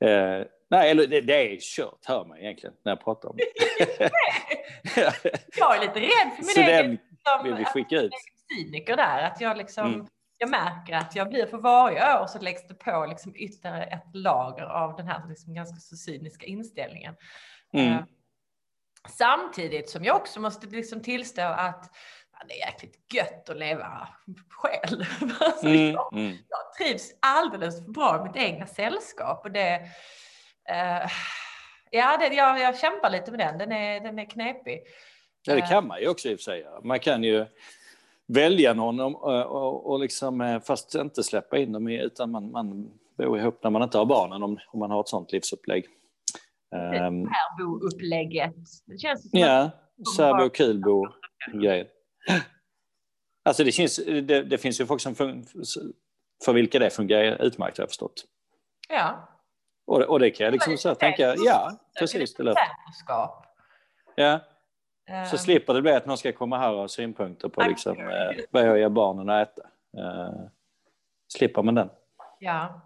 Eh, 0.00 0.46
nej, 0.70 0.90
eller 0.90 1.06
det, 1.06 1.20
det 1.20 1.54
är 1.54 1.58
kört, 1.60 1.98
hör 2.04 2.24
man 2.24 2.38
egentligen, 2.38 2.74
när 2.84 2.92
jag 2.92 3.04
pratar 3.04 3.28
om 3.28 3.36
det. 3.36 3.44
jag 5.56 5.76
är 5.76 5.80
lite 5.80 6.00
rädd 6.00 6.30
för 6.36 6.44
min 6.44 6.54
så 6.54 6.60
egen... 6.60 6.86
Den 6.86 6.98
som, 7.24 7.44
vill 7.44 7.54
vi 7.54 7.64
skicka 7.64 8.00
ut. 8.00 8.12
cyniker 8.56 8.96
där, 8.96 9.22
att 9.22 9.40
jag 9.40 9.56
liksom... 9.56 9.94
Mm. 9.94 10.06
Jag 10.38 10.50
märker 10.50 10.92
att 10.92 11.16
jag 11.16 11.28
blir 11.28 11.46
för 11.46 11.58
varje 11.58 12.20
år 12.20 12.26
så 12.26 12.38
läggs 12.38 12.68
det 12.68 12.74
på 12.74 13.06
liksom 13.08 13.32
ytterligare 13.36 13.84
ett 13.84 14.14
lager 14.14 14.64
av 14.64 14.96
den 14.96 15.06
här 15.06 15.28
liksom 15.28 15.54
ganska 15.54 15.76
så 15.80 15.96
cyniska 15.96 16.46
inställningen. 16.46 17.14
Mm. 17.72 17.92
Eh, 17.92 18.00
samtidigt 19.08 19.90
som 19.90 20.04
jag 20.04 20.16
också 20.16 20.40
måste 20.40 20.66
liksom 20.66 21.02
tillstå 21.02 21.42
att 21.42 21.90
det 22.48 22.54
är 22.54 22.66
jäkligt 22.66 23.12
gött 23.14 23.48
att 23.48 23.56
leva 23.56 24.08
själv. 24.48 25.04
Alltså 25.40 25.66
mm, 25.66 25.92
jag, 25.92 26.12
mm. 26.12 26.36
jag, 26.48 26.86
trivs 26.86 27.10
alldeles 27.20 27.84
för 27.84 27.92
bra 27.92 28.20
i 28.20 28.28
mitt 28.28 28.36
egna 28.36 28.66
sällskap 28.66 29.44
och 29.44 29.50
det, 29.50 29.80
uh, 30.70 31.10
ja, 31.90 32.16
det, 32.16 32.34
jag, 32.34 32.60
jag 32.60 32.78
kämpar 32.78 33.10
lite 33.10 33.30
med 33.30 33.40
den. 33.40 33.58
Den 33.58 33.72
är, 33.72 34.00
den 34.00 34.18
är 34.18 34.24
knepig. 34.24 34.82
Ja, 35.46 35.54
det 35.54 35.60
eh. 35.60 35.68
kan 35.68 35.86
man 35.86 36.00
ju 36.00 36.08
också 36.08 36.28
i 36.28 36.34
och 36.34 36.38
för 36.38 36.42
sig. 36.44 36.66
Man 36.82 37.00
kan 37.00 37.24
ju 37.24 37.46
välja 38.26 38.74
någon 38.74 39.00
och, 39.00 39.44
och, 39.44 39.90
och 39.90 40.00
liksom, 40.00 40.40
eh, 40.40 40.60
fast 40.60 40.94
inte 40.94 41.22
släppa 41.22 41.58
in 41.58 41.72
dem 41.72 41.88
utan 41.88 42.30
man, 42.30 42.50
man 42.50 42.90
bor 43.18 43.38
ihop 43.38 43.62
när 43.62 43.70
man 43.70 43.82
inte 43.82 43.98
har 43.98 44.06
barnen 44.06 44.42
om, 44.42 44.58
om 44.72 44.78
man 44.78 44.90
har 44.90 45.00
ett 45.00 45.08
sånt 45.08 45.32
livsupplägg. 45.32 45.84
Särboupplägget. 46.70 48.54
Det 48.86 48.98
känns 48.98 49.30
som 49.30 49.40
Ja, 49.40 49.70
särbo 50.16 50.44
och 50.44 50.54
kulbo 50.54 51.06
grejer. 51.52 51.86
Alltså 53.44 53.64
det, 53.64 53.72
känns, 53.72 53.96
det, 54.06 54.42
det, 54.42 54.58
finns 54.58 54.80
ju 54.80 54.86
folk 54.86 55.00
som 55.00 55.14
för, 55.14 55.42
för 56.44 56.52
vilka 56.52 56.78
det 56.78 56.90
fungerar 56.90 57.42
utmärkt 57.42 57.78
har 57.78 57.82
jag 57.82 57.88
förstått. 57.88 58.24
Ja. 58.88 59.28
Och, 59.86 60.02
och 60.02 60.20
det 60.20 60.30
kan 60.30 60.44
jag 60.44 60.52
liksom 60.52 60.76
så 60.76 60.94
tänka, 60.94 61.34
ja 61.44 61.78
precis. 61.98 62.34
Det 62.34 62.42
låter. 62.42 62.62
Ja. 64.14 64.40
Så 65.30 65.38
slipper 65.38 65.74
det 65.74 65.82
bli 65.82 65.92
att 65.92 66.06
någon 66.06 66.18
ska 66.18 66.32
komma 66.32 66.58
här 66.58 66.72
och 66.72 66.78
ha 66.78 66.88
synpunkter 66.88 67.48
på 67.48 67.62
liksom, 67.62 67.98
eh, 67.98 68.44
vad 68.50 68.68
jag 68.68 68.78
ger 68.78 68.88
barnen 68.88 69.28
att 69.28 69.48
äta. 69.48 69.62
Uh, 69.98 70.48
slipper 71.28 71.62
man 71.62 71.74
den. 71.74 71.90
Ja. 72.38 72.80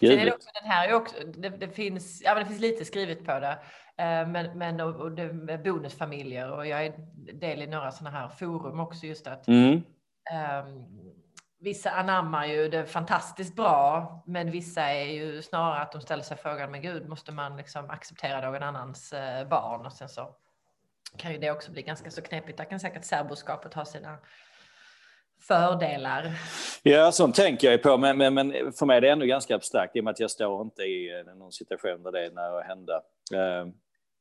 Sen 0.00 0.10
är 0.10 0.24
det 0.24 0.32
också 0.32 0.48
den 0.54 0.70
här, 0.70 0.94
också, 0.94 1.16
det, 1.26 1.48
det, 1.48 1.68
finns, 1.68 2.22
ja, 2.24 2.34
men 2.34 2.42
det 2.42 2.48
finns 2.48 2.60
lite 2.60 2.84
skrivet 2.84 3.24
på 3.24 3.40
det. 3.40 3.58
Eh, 4.00 4.26
men, 4.26 4.58
men 4.58 4.80
och, 4.80 4.96
och 4.96 5.12
det, 5.12 5.58
bonusfamiljer 5.64 6.52
och 6.52 6.66
jag 6.66 6.86
är 6.86 6.92
del 7.32 7.62
i 7.62 7.66
några 7.66 7.90
sådana 7.90 8.18
här 8.18 8.28
forum 8.28 8.80
också 8.80 9.06
just 9.06 9.26
att 9.26 9.48
mm. 9.48 9.72
um, 9.72 10.86
vissa 11.58 11.90
anammar 11.90 12.46
ju 12.46 12.68
det 12.68 12.86
fantastiskt 12.86 13.56
bra, 13.56 14.22
men 14.26 14.50
vissa 14.50 14.82
är 14.82 15.04
ju 15.04 15.42
snarare 15.42 15.80
att 15.80 15.92
de 15.92 16.00
ställer 16.00 16.22
sig 16.22 16.36
frågan, 16.36 16.70
men 16.70 16.82
gud, 16.82 17.08
måste 17.08 17.32
man 17.32 17.56
liksom 17.56 17.90
acceptera 17.90 18.50
någon 18.50 18.62
annans 18.62 19.12
uh, 19.12 19.48
barn? 19.48 19.86
Och 19.86 19.92
sen 19.92 20.08
så 20.08 20.34
kan 21.16 21.32
ju 21.32 21.38
det 21.38 21.50
också 21.50 21.72
bli 21.72 21.82
ganska 21.82 22.10
så 22.10 22.22
knepigt. 22.22 22.58
Där 22.58 22.64
kan 22.64 22.80
säkert 22.80 23.04
särboskapet 23.04 23.74
ha 23.74 23.84
sina 23.84 24.18
fördelar. 25.42 26.32
Ja, 26.82 27.12
sånt 27.12 27.36
tänker 27.36 27.70
jag 27.70 27.82
på, 27.82 27.96
men, 27.96 28.18
men, 28.18 28.34
men, 28.34 28.72
för 28.72 28.86
mig 28.86 28.96
är 28.96 29.00
det 29.00 29.10
ändå 29.10 29.26
ganska 29.26 29.54
abstrakt 29.54 29.96
i 29.96 30.00
och 30.00 30.04
med 30.04 30.10
att 30.10 30.20
jag 30.20 30.30
står 30.30 30.62
inte 30.62 30.82
i 30.82 31.24
någon 31.36 31.52
situation 31.52 32.02
där 32.02 32.12
det 32.12 32.26
är 32.26 32.30
nära 32.30 32.60
att 32.60 32.66
hända. 32.66 33.02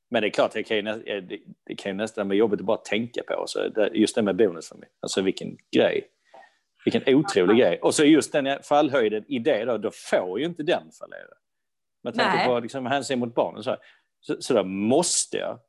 Men 0.10 0.22
det 0.22 0.28
är 0.28 0.32
klart, 0.32 0.52
det 0.52 0.64
kan 0.64 0.78
ju, 0.78 0.88
eh, 0.88 1.24
det 1.66 1.76
kan 1.76 1.92
ju 1.92 1.98
nästan 1.98 2.28
vara 2.28 2.38
jobbigt 2.38 2.60
att 2.60 2.66
bara 2.66 2.78
tänka 2.78 3.22
på. 3.28 3.44
Så 3.48 3.68
det, 3.68 3.92
just 3.94 4.16
det 4.16 4.22
med 4.22 4.36
bonusfamilj, 4.36 4.92
alltså 5.02 5.22
vilken 5.22 5.58
grej. 5.76 6.08
Vilken 6.86 7.16
otrolig 7.16 7.58
grej. 7.58 7.80
Och 7.82 7.96
så 7.96 8.04
just 8.04 8.32
den 8.32 8.64
fallhöjden 8.64 9.26
i 9.28 9.40
det 9.40 9.66
då, 9.66 9.78
då 9.78 9.92
får 9.92 10.40
ju 10.40 10.46
inte 10.46 10.64
den 10.64 10.92
fallera. 11.00 11.34
Med 12.04 12.16
tanke 12.16 12.46
på 12.46 12.60
liksom, 12.60 12.86
hänsyn 12.86 13.20
mot 13.20 13.36
barnen. 13.36 13.64
Så, 13.64 13.78
så, 14.20 14.36
så 14.40 14.54
då 14.54 14.64
måste 14.64 15.38
jag. 15.38 15.60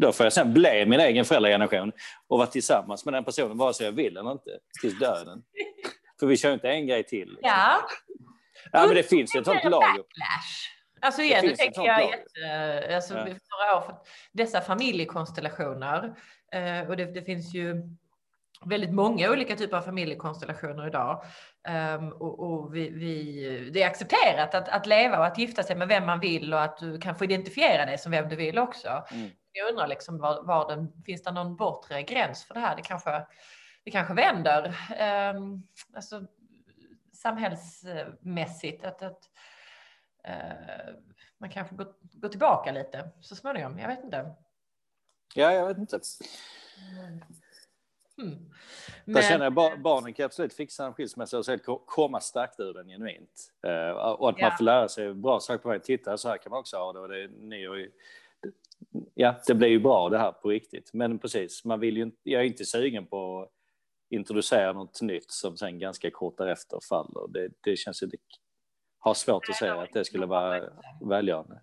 Då 0.00 0.12
får 0.12 0.26
jag 0.26 0.32
sen 0.32 0.54
bli 0.54 0.86
min 0.86 1.00
egen 1.00 1.24
föräldrageneration 1.24 1.92
och 2.28 2.38
vara 2.38 2.46
tillsammans 2.46 3.04
med 3.04 3.14
den 3.14 3.24
personen 3.24 3.58
vare 3.58 3.74
sig 3.74 3.86
jag 3.86 3.92
vill 3.92 4.16
eller 4.16 4.32
inte, 4.32 4.50
tills 4.80 4.98
döden. 4.98 5.42
För 6.20 6.26
vi 6.26 6.36
kör 6.36 6.52
inte 6.52 6.68
en 6.68 6.86
grej 6.86 7.02
till. 7.04 7.28
Liksom. 7.28 7.40
Ja. 7.42 7.80
Ja, 8.72 8.86
men 8.86 8.94
det 8.94 9.02
finns 9.02 9.36
ju 9.36 9.40
ett 9.40 9.46
sånt 9.46 9.64
lager. 9.64 10.04
Alltså 11.00 11.22
igen, 11.22 11.44
nu 11.46 11.56
tänker 11.56 11.82
jag 11.82 12.02
jätte, 12.02 12.94
alltså, 12.94 13.14
ja. 13.14 13.24
några 13.24 13.76
år 13.76 13.80
för 13.80 13.96
dessa 14.32 14.60
familjekonstellationer 14.60 16.14
eh, 16.52 16.88
och 16.88 16.96
det, 16.96 17.04
det, 17.04 17.22
finns 17.22 17.54
ju 17.54 17.82
väldigt 18.64 18.92
många 18.92 19.30
olika 19.30 19.56
typer 19.56 19.76
av 19.76 19.82
familjekonstellationer 19.82 20.86
idag. 20.86 21.24
Um, 21.98 22.12
och, 22.12 22.40
och 22.40 22.74
vi, 22.74 22.90
vi, 22.90 23.70
det 23.70 23.82
är 23.82 23.86
accepterat 23.86 24.54
att, 24.54 24.68
att 24.68 24.86
leva 24.86 25.18
och 25.18 25.26
att 25.26 25.38
gifta 25.38 25.62
sig 25.62 25.76
med 25.76 25.88
vem 25.88 26.06
man 26.06 26.20
vill 26.20 26.54
och 26.54 26.62
att 26.62 26.78
du 26.78 26.98
kan 26.98 27.16
få 27.16 27.24
identifiera 27.24 27.86
dig 27.86 27.98
som 27.98 28.12
vem 28.12 28.28
du 28.28 28.36
vill 28.36 28.58
också. 28.58 29.04
Mm. 29.10 29.30
Jag 29.52 29.70
undrar 29.70 29.86
liksom 29.86 30.18
var, 30.18 30.42
var 30.42 30.68
den, 30.68 31.02
finns 31.06 31.22
det 31.22 31.32
någon 31.32 31.56
bortre 31.56 32.02
gräns 32.02 32.44
för 32.44 32.54
det 32.54 32.60
här? 32.60 32.76
Det 32.76 32.82
kanske, 32.82 33.26
det 33.84 33.90
kanske 33.90 34.14
vänder. 34.14 34.66
Um, 35.34 35.62
alltså, 35.94 36.22
samhällsmässigt. 37.12 38.84
Att, 38.84 39.02
att, 39.02 39.20
Eh, 40.26 40.94
man 41.38 41.50
kanske 41.50 41.74
går, 41.74 41.86
går 42.12 42.28
tillbaka 42.28 42.72
lite 42.72 43.10
så 43.20 43.36
småningom. 43.36 43.78
Jag 43.78 43.88
vet 43.88 44.04
inte. 44.04 44.34
Ja, 45.34 45.52
jag 45.52 45.66
vet 45.66 45.78
inte. 45.78 46.00
Mm. 48.18 48.38
Men... 49.04 49.22
känner 49.22 49.44
jag 49.44 49.54
bar 49.54 49.76
barnen 49.76 50.12
kan 50.12 50.26
absolut 50.26 50.54
fixa 50.54 50.86
en 50.86 50.94
skilsmässa 50.94 51.38
och 51.38 51.44
sen 51.44 51.58
komma 51.86 52.20
starkt 52.20 52.60
ur 52.60 52.74
den 52.74 52.88
genuint. 52.88 53.52
Uh, 53.66 53.90
och 53.90 54.28
att 54.28 54.38
ja. 54.38 54.48
man 54.48 54.56
får 54.56 54.64
lära 54.64 54.88
sig 54.88 55.14
bra 55.14 55.40
saker 55.40 55.62
på 55.62 55.68
vägen. 55.68 55.82
Titta, 55.82 56.18
så 56.18 56.28
här 56.28 56.38
kan 56.38 56.50
man 56.50 56.60
också 56.60 56.76
ha 56.76 56.92
det. 56.92 57.00
Och 57.00 57.08
det 57.08 57.22
är, 57.22 57.28
ni 57.28 57.68
och, 57.68 57.76
ja, 59.14 59.40
det 59.46 59.54
blir 59.54 59.68
ju 59.68 59.80
bra 59.80 60.08
det 60.08 60.18
här 60.18 60.32
på 60.32 60.48
riktigt. 60.48 60.90
Men 60.92 61.18
precis, 61.18 61.64
man 61.64 61.80
vill 61.80 61.96
ju, 61.96 62.10
jag 62.22 62.42
är 62.42 62.46
inte 62.46 62.64
sugen 62.64 63.06
på 63.06 63.42
att 63.42 63.50
introducera 64.10 64.72
något 64.72 65.02
nytt 65.02 65.30
som 65.30 65.56
sen 65.56 65.78
ganska 65.78 66.10
kort 66.10 66.38
därefter 66.38 66.78
faller. 66.88 67.28
Det, 67.28 67.48
det 67.60 67.76
känns 67.76 68.02
ju 68.02 68.06
har 69.06 69.14
svårt 69.14 69.48
att 69.48 69.56
säga 69.56 69.80
att 69.80 69.92
det 69.92 70.04
skulle 70.04 70.26
vara 70.26 70.70
välgörande. 71.00 71.60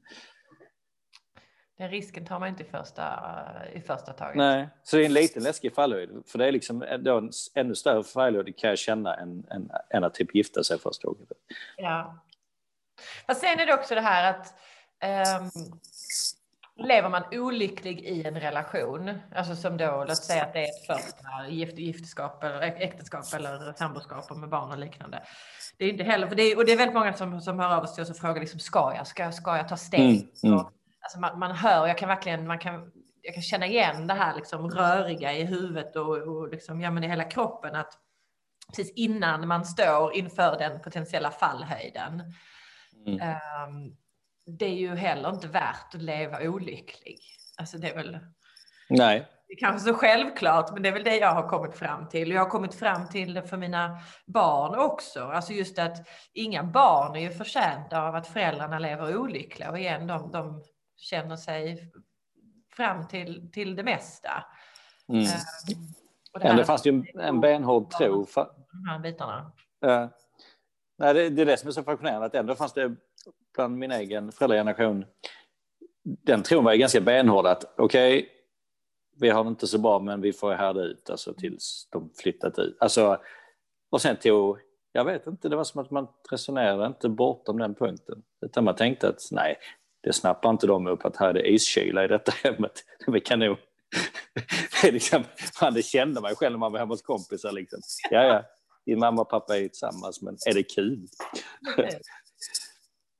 Den 1.78 1.90
risken 1.90 2.26
tar 2.26 2.40
man 2.40 2.50
inte 2.50 2.64
i 2.64 2.66
första, 2.66 3.04
i 3.74 3.82
första 3.82 4.14
taget. 4.14 4.36
Nej, 4.36 4.70
så 4.84 4.96
det 4.96 5.04
är 5.04 5.06
en 5.06 5.14
liten 5.14 5.44
läskig 5.44 5.76
fallhöjd. 5.76 6.10
För 6.28 6.38
det 6.38 6.48
är 6.48 6.52
liksom 6.52 6.86
då 7.00 7.18
en 7.18 7.32
ännu 7.56 7.76
större 7.76 8.04
fallhöjd 8.04 8.58
kan 8.58 8.70
jag 8.70 8.80
känna 8.80 9.16
än, 9.16 9.46
än, 9.52 9.72
än 9.90 10.04
att 10.04 10.14
typ 10.14 10.36
gifta 10.36 10.64
sig 10.64 10.80
första 10.80 11.08
gången. 11.08 11.28
Ja. 11.78 12.20
Fast 13.28 13.42
sen 13.42 13.60
är 13.60 13.66
det 13.66 13.74
också 13.74 13.96
det 13.96 14.02
här 14.02 14.34
att 14.34 14.54
um, 15.44 15.80
lever 16.76 17.10
man 17.10 17.24
olycklig 17.32 18.00
i 18.00 18.24
en 18.24 18.40
relation, 18.40 19.20
alltså 19.36 19.56
som 19.56 19.78
då, 19.78 20.06
låt 20.08 20.18
säga 20.18 20.44
att 20.44 20.54
det 20.54 20.60
är 20.60 20.70
ett 20.70 20.86
första 20.88 21.48
gift, 21.50 21.78
giftskap 21.78 22.44
eller 22.44 22.62
äktenskap 22.62 23.34
eller 23.34 23.74
samboskap 23.74 24.38
med 24.38 24.50
barn 24.50 24.72
och 24.72 24.78
liknande. 24.78 25.24
Det 25.78 25.86
är 25.86 25.90
inte 25.90 26.04
heller, 26.04 26.28
för 26.28 26.36
det 26.36 26.44
är, 26.44 26.58
och 26.58 26.66
det 26.66 26.72
är 26.72 26.78
väldigt 26.78 26.96
många 26.96 27.14
som, 27.14 27.42
som 27.42 27.60
hör 27.60 27.76
av 27.76 27.86
sig 27.86 28.02
och 28.02 28.18
frågar 28.18 28.40
liksom, 28.40 28.60
ska 28.60 28.94
jag, 28.96 29.08
ska, 29.08 29.32
ska 29.32 29.58
jag 29.58 29.70
ta 29.70 29.78
steg? 29.78 30.02
Mm, 30.44 30.54
mm. 30.54 30.66
Alltså 31.02 31.20
man, 31.20 31.40
man 31.40 31.52
hör, 31.52 31.88
jag 31.88 31.98
kan 31.98 32.10
verkligen, 32.10 32.48
man 32.48 32.60
kan, 32.60 32.92
jag 33.22 33.34
kan 33.34 33.44
känna 33.44 33.66
igen 33.66 34.08
det 34.08 34.14
här 34.14 34.36
liksom 34.36 34.70
röriga 34.70 35.34
i 35.34 35.44
huvudet 35.44 35.96
och, 35.96 36.18
och 36.18 36.50
liksom, 36.50 36.82
ja, 36.82 36.92
men 36.92 37.04
i 37.04 37.08
hela 37.08 37.24
kroppen 37.24 37.76
att 37.76 37.94
precis 38.76 38.94
innan 38.96 39.48
man 39.48 39.66
står 39.66 40.14
inför 40.14 40.58
den 40.58 40.80
potentiella 40.82 41.32
fallhöjden. 41.32 42.34
Mm. 43.08 43.22
Um, 43.22 43.96
det 44.46 44.66
är 44.66 44.76
ju 44.76 44.96
heller 44.96 45.30
inte 45.30 45.48
värt 45.48 45.96
att 45.96 46.02
leva 46.02 46.42
olycklig. 46.42 47.20
Alltså 47.58 47.78
det 47.78 47.90
är 47.90 47.96
väl... 47.96 48.20
Nej. 48.90 49.28
Det 49.48 49.54
är 49.54 49.58
kanske 49.58 49.90
så 49.90 49.94
självklart, 49.94 50.74
men 50.74 50.84
det 50.84 50.90
är 50.90 50.94
väl 50.94 51.04
det 51.04 51.18
jag 51.18 51.34
har 51.34 51.50
kommit 51.50 51.76
fram 51.76 52.10
till. 52.10 52.32
Och 52.32 52.36
jag 52.36 52.42
har 52.42 52.50
kommit 52.50 52.76
fram 52.76 53.10
till 53.10 53.34
det 53.34 53.44
för 53.44 53.58
mina 53.58 54.00
barn 54.26 54.80
också. 54.80 55.24
Alltså 55.24 55.54
just 55.54 55.80
att 55.80 56.08
inga 56.34 56.64
barn 56.64 57.16
är 57.16 57.20
ju 57.20 57.32
förtjänta 57.32 58.02
av 58.02 58.16
att 58.16 58.28
föräldrarna 58.28 58.80
lever 58.80 59.18
olyckliga. 59.18 59.72
Och 59.72 59.80
igen, 59.80 60.08
de, 60.08 60.32
de 60.32 60.64
känner 60.98 61.36
sig 61.36 61.92
fram 62.76 63.08
till, 63.08 63.52
till 63.52 63.76
det 63.76 63.84
mesta. 63.84 64.46
Mm. 65.10 65.22
Uh, 65.22 65.28
och 66.34 66.40
det, 66.40 66.54
det 66.54 66.66
fanns 66.66 66.86
ju 66.86 67.06
en 67.20 67.42
benhård 67.42 67.92
tro. 67.92 68.26
De 68.36 68.90
här 68.90 69.00
bitarna. 69.00 69.52
Uh, 69.86 70.08
nej, 70.98 71.14
det, 71.14 71.30
det 71.30 71.42
är 71.42 71.46
det 71.46 71.58
som 71.58 71.68
är 71.68 71.72
så 71.72 71.84
fascinerande, 71.84 72.26
att 72.26 72.36
ändå 72.36 72.56
fanns 72.56 72.74
det 72.74 72.96
bland 73.56 73.78
min 73.78 73.92
egen 73.92 74.32
föräldrageneration, 74.32 75.06
den 76.04 76.44
tron 76.44 76.64
var 76.64 76.74
ju 76.74 76.80
ganska 76.80 77.02
benhård 77.02 77.46
att 77.46 77.74
okej, 77.78 78.18
okay, 78.18 78.30
vi 79.20 79.30
har 79.30 79.44
det 79.44 79.48
inte 79.48 79.68
så 79.68 79.78
bra 79.78 80.00
men 80.00 80.22
vi 80.22 80.34
får 80.34 80.54
härda 80.54 80.82
ut 80.82 81.10
alltså 81.10 81.34
tills 81.34 81.88
de 81.92 82.10
flyttat 82.22 82.60
ut. 82.60 82.78
Alltså, 82.80 83.20
och 83.90 84.02
sen 84.02 84.16
tog, 84.16 84.58
jag 84.92 85.06
vet 85.06 85.28
inte, 85.28 85.50
det 85.50 85.56
var 85.56 85.64
som 85.64 85.82
att 85.82 85.92
man 85.92 86.08
resonerade 86.32 86.88
inte 86.88 87.10
bortom 87.10 87.58
den 87.58 87.76
punkten. 87.76 88.24
Utan 88.46 88.64
man 88.64 88.76
tänkte 88.76 89.08
att 89.08 89.22
nej, 89.32 89.58
det 90.02 90.14
snappar 90.14 90.50
inte 90.50 90.68
de 90.68 90.88
upp 90.88 91.06
att 91.06 91.18
här 91.18 91.30
är 91.30 91.34
det 91.34 91.54
iskyla 91.54 92.04
i 92.04 92.08
detta 92.08 92.32
hemmet. 92.44 92.84
Vi 93.08 93.20
kan 93.20 93.40
nog... 93.40 93.58
det, 94.82 94.92
liksom, 94.92 95.24
man, 95.62 95.74
det 95.74 95.84
kände 95.84 96.22
man 96.22 96.36
själv 96.36 96.52
när 96.52 96.60
man 96.60 96.72
var 96.72 96.80
hemma 96.80 96.94
hos 96.94 97.02
kompisar. 97.02 97.52
Liksom. 97.52 97.80
Ja, 98.12 98.24
ja, 98.24 98.44
din 98.86 99.00
mamma 99.00 99.22
och 99.22 99.30
pappa 99.30 99.56
är 99.56 99.60
ju 99.60 99.70
tillsammans, 99.70 100.22
men 100.22 100.38
är 100.50 100.54
det 100.54 100.64
kul? 100.64 101.08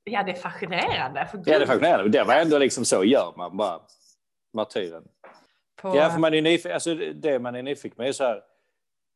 Ja, 0.04 0.24
det 0.24 0.32
är 0.32 0.36
fascinerande. 0.36 1.26
För 1.26 1.38
ja, 1.38 1.44
det 1.60 1.64
är 1.64 1.66
fascinerande. 1.66 2.10
Det 2.10 2.24
var 2.24 2.34
ändå 2.34 2.58
liksom 2.58 2.86
så 2.86 3.04
gör 3.04 3.34
man 3.38 3.58
bara. 3.58 3.80
Martyren. 4.54 5.04
På... 5.82 5.96
Ja, 5.98 6.10
för 6.10 6.20
man 6.20 6.34
är 6.34 6.42
nyfiken, 6.42 6.74
alltså 6.74 6.96
det 6.96 7.40
man 7.40 7.56
är 7.56 7.64
nyfiken 7.64 7.96
med 7.98 8.08
är 8.08 8.12
så 8.12 8.24
här, 8.24 8.42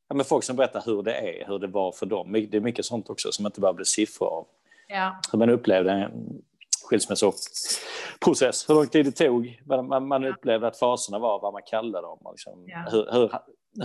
ja, 0.10 0.16
men 0.16 0.26
folk 0.26 0.44
som 0.44 0.56
berättar 0.56 0.84
hur 0.86 1.04
det 1.04 1.14
är, 1.14 1.48
hur 1.48 1.60
det 1.60 1.68
var 1.68 1.92
för 1.92 2.06
dem. 2.06 2.32
Det 2.32 2.58
är 2.58 2.62
mycket 2.62 2.86
sånt 2.86 3.10
också 3.10 3.32
som 3.32 3.46
inte 3.46 3.62
bara 3.62 3.74
blir 3.74 3.86
siffror 3.86 4.28
av. 4.28 4.48
Ja. 4.88 5.22
Hur 5.32 5.40
man 5.40 5.50
upplevde 5.50 5.92
en 5.92 6.42
skilsmässoprocess, 6.90 8.70
hur 8.70 8.76
lång 8.76 8.88
tid 8.88 9.06
det 9.06 9.12
tog, 9.12 9.62
vad 9.66 9.86
man, 9.86 10.08
man 10.08 10.26
upplevde 10.26 10.68
att 10.68 10.80
faserna 10.80 11.20
var, 11.20 11.40
vad 11.40 11.54
man 11.54 11.62
kallade 11.66 12.08
dem. 12.08 12.20
Liksom, 12.32 12.66
ja. 12.68 12.86
hur, 12.92 13.12
hur, 13.12 13.32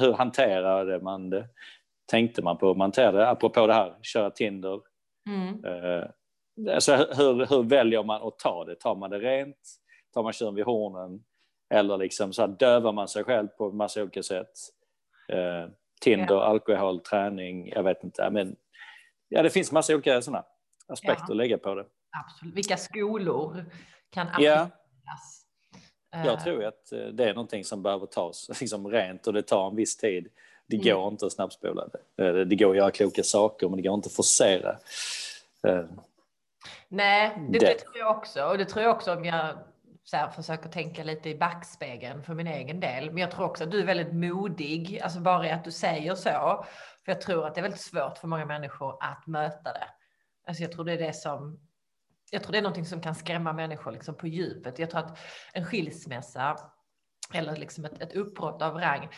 hur 0.00 0.12
hanterade 0.12 1.00
man 1.00 1.30
det? 1.30 1.48
Tänkte 2.06 2.42
man 2.42 2.58
på 2.58 2.74
man 2.74 2.80
hanterade 2.80 3.28
apropå 3.28 3.66
det 3.66 3.74
här, 3.74 3.98
köra 4.02 4.30
Tinder. 4.30 4.80
Mm. 5.28 5.64
Uh, 5.64 6.04
alltså, 6.70 6.96
hur, 6.96 7.46
hur 7.46 7.62
väljer 7.62 8.02
man 8.02 8.22
att 8.22 8.38
ta 8.38 8.64
det? 8.64 8.74
Tar 8.74 8.94
man 8.94 9.10
det 9.10 9.18
rent? 9.18 9.78
Tar 10.14 10.22
man 10.22 10.32
tjuren 10.32 10.54
vid 10.54 10.64
hornen? 10.64 11.24
Eller 11.70 11.96
liksom 11.96 12.32
så 12.32 12.42
här, 12.42 12.48
dövar 12.48 12.92
man 12.92 13.08
sig 13.08 13.24
själv 13.24 13.48
på 13.48 13.72
massa 13.72 14.02
olika 14.02 14.22
sätt? 14.22 14.52
Uh, 15.32 15.70
Tinder, 16.00 16.34
ja. 16.34 16.44
alkohol, 16.44 17.00
träning, 17.00 17.68
jag 17.68 17.82
vet 17.82 18.04
inte. 18.04 18.30
Men, 18.30 18.56
ja, 19.28 19.42
det 19.42 19.50
finns 19.50 19.72
massa 19.72 19.94
olika 19.94 20.22
sådana 20.22 20.44
aspekter 20.88 21.24
ja. 21.28 21.32
att 21.32 21.36
lägga 21.36 21.58
på 21.58 21.74
det. 21.74 21.84
Absolut. 22.24 22.54
Vilka 22.54 22.76
skolor 22.76 23.64
kan 24.10 24.28
appliceras? 24.28 24.68
Ja. 26.10 26.26
Jag 26.26 26.44
tror 26.44 26.64
att 26.64 26.92
eh, 26.92 26.98
det 26.98 27.24
är 27.24 27.34
någonting 27.34 27.64
som 27.64 27.82
behöver 27.82 28.06
tas 28.06 28.50
liksom 28.60 28.88
rent 28.88 29.26
och 29.26 29.32
det 29.32 29.42
tar 29.42 29.70
en 29.70 29.76
viss 29.76 29.96
tid. 29.96 30.28
Det 30.66 30.76
mm. 30.76 30.88
går 30.88 31.08
inte 31.08 31.26
att 31.26 31.32
snabbspola 31.32 31.88
det. 31.88 32.26
Eh, 32.26 32.34
det 32.34 32.56
går 32.56 32.70
att 32.70 32.76
göra 32.76 32.90
kloka 32.90 33.22
saker 33.22 33.68
men 33.68 33.76
det 33.76 33.82
går 33.82 33.94
inte 33.94 34.06
att 34.06 34.12
forcera. 34.12 34.78
Nej, 36.88 37.46
det, 37.50 37.58
det. 37.58 37.66
det 37.66 37.78
tror 37.78 37.98
jag 37.98 38.16
också. 38.16 38.44
Och 38.44 38.58
det 38.58 38.64
tror 38.64 38.84
jag 38.84 38.96
också 38.96 39.14
om 39.14 39.24
jag 39.24 39.58
så 40.04 40.16
här, 40.16 40.30
försöker 40.30 40.68
tänka 40.68 41.04
lite 41.04 41.28
i 41.28 41.38
backspegeln 41.38 42.22
för 42.22 42.34
min 42.34 42.46
egen 42.46 42.80
del. 42.80 43.06
Men 43.10 43.18
jag 43.18 43.30
tror 43.30 43.44
också 43.44 43.64
att 43.64 43.70
du 43.70 43.80
är 43.80 43.86
väldigt 43.86 44.14
modig, 44.14 45.00
alltså 45.02 45.20
bara 45.20 45.46
i 45.46 45.50
att 45.50 45.64
du 45.64 45.70
säger 45.70 46.14
så. 46.14 46.66
För 47.04 47.12
jag 47.12 47.20
tror 47.20 47.46
att 47.46 47.54
det 47.54 47.60
är 47.60 47.62
väldigt 47.62 47.80
svårt 47.80 48.18
för 48.18 48.28
många 48.28 48.46
människor 48.46 48.98
att 49.00 49.26
möta 49.26 49.72
det. 49.72 49.88
Alltså 50.46 50.62
jag 50.62 50.72
tror 50.72 50.84
det 50.84 50.92
är 50.92 50.98
det 50.98 51.12
som 51.12 51.60
jag 52.30 52.42
tror 52.42 52.52
det 52.52 52.58
är 52.58 52.62
någonting 52.62 52.86
som 52.86 53.00
kan 53.00 53.14
skrämma 53.14 53.52
människor 53.52 53.92
liksom 53.92 54.16
på 54.16 54.26
djupet. 54.26 54.78
Jag 54.78 54.90
tror 54.90 55.00
att 55.00 55.18
en 55.52 55.64
skilsmässa 55.64 56.56
eller 57.34 57.56
liksom 57.56 57.84
ett, 57.84 58.02
ett 58.02 58.12
uppbrott 58.12 58.62
av 58.62 58.74
rang, 58.74 59.08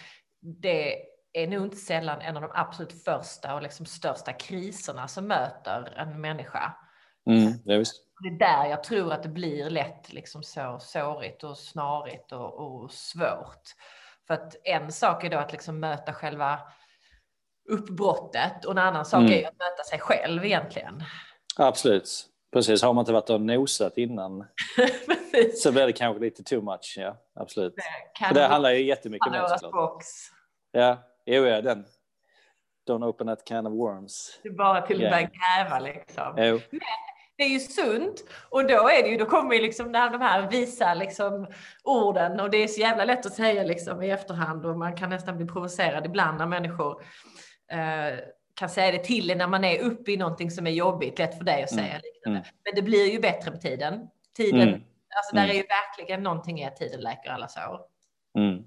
det 0.40 0.96
är 1.33 1.46
nog 1.46 1.66
inte 1.66 1.76
sällan 1.76 2.20
en 2.20 2.37
av 2.37 2.42
de 2.42 2.50
absolut 2.54 3.04
första 3.04 3.54
och 3.54 3.62
liksom 3.62 3.87
största 3.87 4.33
kriserna 4.33 5.09
som 5.09 5.26
möter 5.26 5.94
en 5.96 6.20
människa. 6.20 6.76
Mm, 7.30 7.52
ja, 7.64 7.78
visst. 7.78 8.04
Det 8.22 8.28
är 8.28 8.38
där 8.38 8.70
jag 8.70 8.84
tror 8.84 9.12
att 9.12 9.22
det 9.22 9.28
blir 9.28 9.70
lätt 9.70 10.12
liksom 10.12 10.42
så 10.42 10.78
sårigt 10.80 11.44
och 11.44 11.58
snarigt 11.58 12.32
och, 12.32 12.54
och 12.54 12.92
svårt. 12.92 13.62
För 14.26 14.34
att 14.34 14.56
en 14.64 14.92
sak 14.92 15.24
är 15.24 15.30
då 15.30 15.38
att 15.38 15.52
liksom 15.52 15.80
möta 15.80 16.12
själva 16.12 16.60
uppbrottet 17.68 18.64
och 18.64 18.72
en 18.72 18.78
annan 18.78 19.04
sak 19.04 19.20
mm. 19.20 19.32
är 19.32 19.48
att 19.48 19.58
möta 19.58 19.84
sig 19.90 19.98
själv 19.98 20.44
egentligen. 20.44 21.02
Absolut. 21.58 22.26
Precis, 22.52 22.82
har 22.82 22.92
man 22.92 23.02
inte 23.02 23.12
varit 23.12 23.30
och 23.30 23.40
nosat 23.40 23.98
innan 23.98 24.44
så 25.54 25.72
blir 25.72 25.87
det 25.87 25.92
kanske 25.92 26.20
lite 26.24 26.42
too 26.42 26.62
much. 26.62 26.94
Ja, 26.98 27.16
absolut. 27.34 27.74
Det, 28.20 28.34
det 28.34 28.46
handlar 28.46 28.70
ju 28.70 28.84
jättemycket 28.84 29.26
om 29.26 29.32
det. 29.32 29.58
Ja, 30.72 30.98
jo, 31.26 31.44
ja, 31.44 31.60
den. 31.60 31.84
Don't 32.88 33.04
open 33.04 33.26
that 33.26 33.44
can 33.44 33.66
of 33.66 33.72
worms. 33.72 34.40
Det 34.42 34.48
är 34.48 34.52
bara 34.52 34.82
till 34.82 35.00
yeah. 35.00 35.14
att 35.14 35.20
börja 35.20 35.30
gräva 35.30 35.78
liksom. 35.78 36.34
Jo. 36.37 36.60
Men 36.70 36.80
det 37.37 37.44
är 37.44 37.49
ju 37.49 37.59
sunt 37.59 38.25
och 38.51 38.66
då 38.66 38.88
är 38.88 39.03
det 39.03 39.09
ju, 39.09 39.16
då 39.16 39.27
kommer 39.27 39.55
ju 39.55 39.62
liksom 39.62 39.92
de 39.92 40.20
här 40.20 40.51
visa 40.51 40.94
liksom 40.94 41.47
orden 41.85 42.40
och 42.40 42.51
det 42.51 42.57
är 42.57 42.68
så 42.68 42.81
jävla 42.81 43.05
lätt 43.05 43.27
att 43.27 43.35
säga 43.35 43.62
liksom 43.62 44.03
i 44.03 44.11
efterhand 44.11 44.66
och 44.66 44.79
man 44.79 44.97
kan 44.97 45.11
nästan 45.11 45.37
bli 45.37 45.47
provocerad 45.47 46.07
ibland 46.07 46.38
när 46.38 46.47
människor 46.47 47.03
eh, 47.73 48.18
kan 48.55 48.68
säga 48.68 48.92
det 48.92 49.05
till 49.05 49.31
en 49.31 49.38
när 49.38 49.47
man 49.47 49.64
är 49.64 49.79
uppe 49.79 50.12
i 50.12 50.16
någonting 50.16 50.51
som 50.51 50.66
är 50.66 50.70
jobbigt, 50.70 51.18
lätt 51.18 51.38
för 51.38 51.44
dig 51.44 51.62
att 51.62 51.70
säga. 51.70 51.87
Mm. 51.87 52.01
Liknande. 52.05 52.38
Mm. 52.38 52.51
Men 52.64 52.75
det 52.75 52.83
blir 52.83 53.12
ju 53.12 53.20
bättre 53.20 53.51
med 53.51 53.61
tiden. 53.61 54.09
Tiden, 54.37 54.68
mm. 54.68 54.81
alltså 55.16 55.37
där 55.37 55.44
mm. 55.44 55.51
är 55.51 55.55
ju 55.55 55.66
verkligen 55.66 56.23
någonting 56.23 56.61
i 56.61 56.66
att 56.66 56.77
tiden 56.77 57.01
läker 57.01 57.31
alla 57.31 57.49
sår. 57.49 57.81
Mm. 58.38 58.64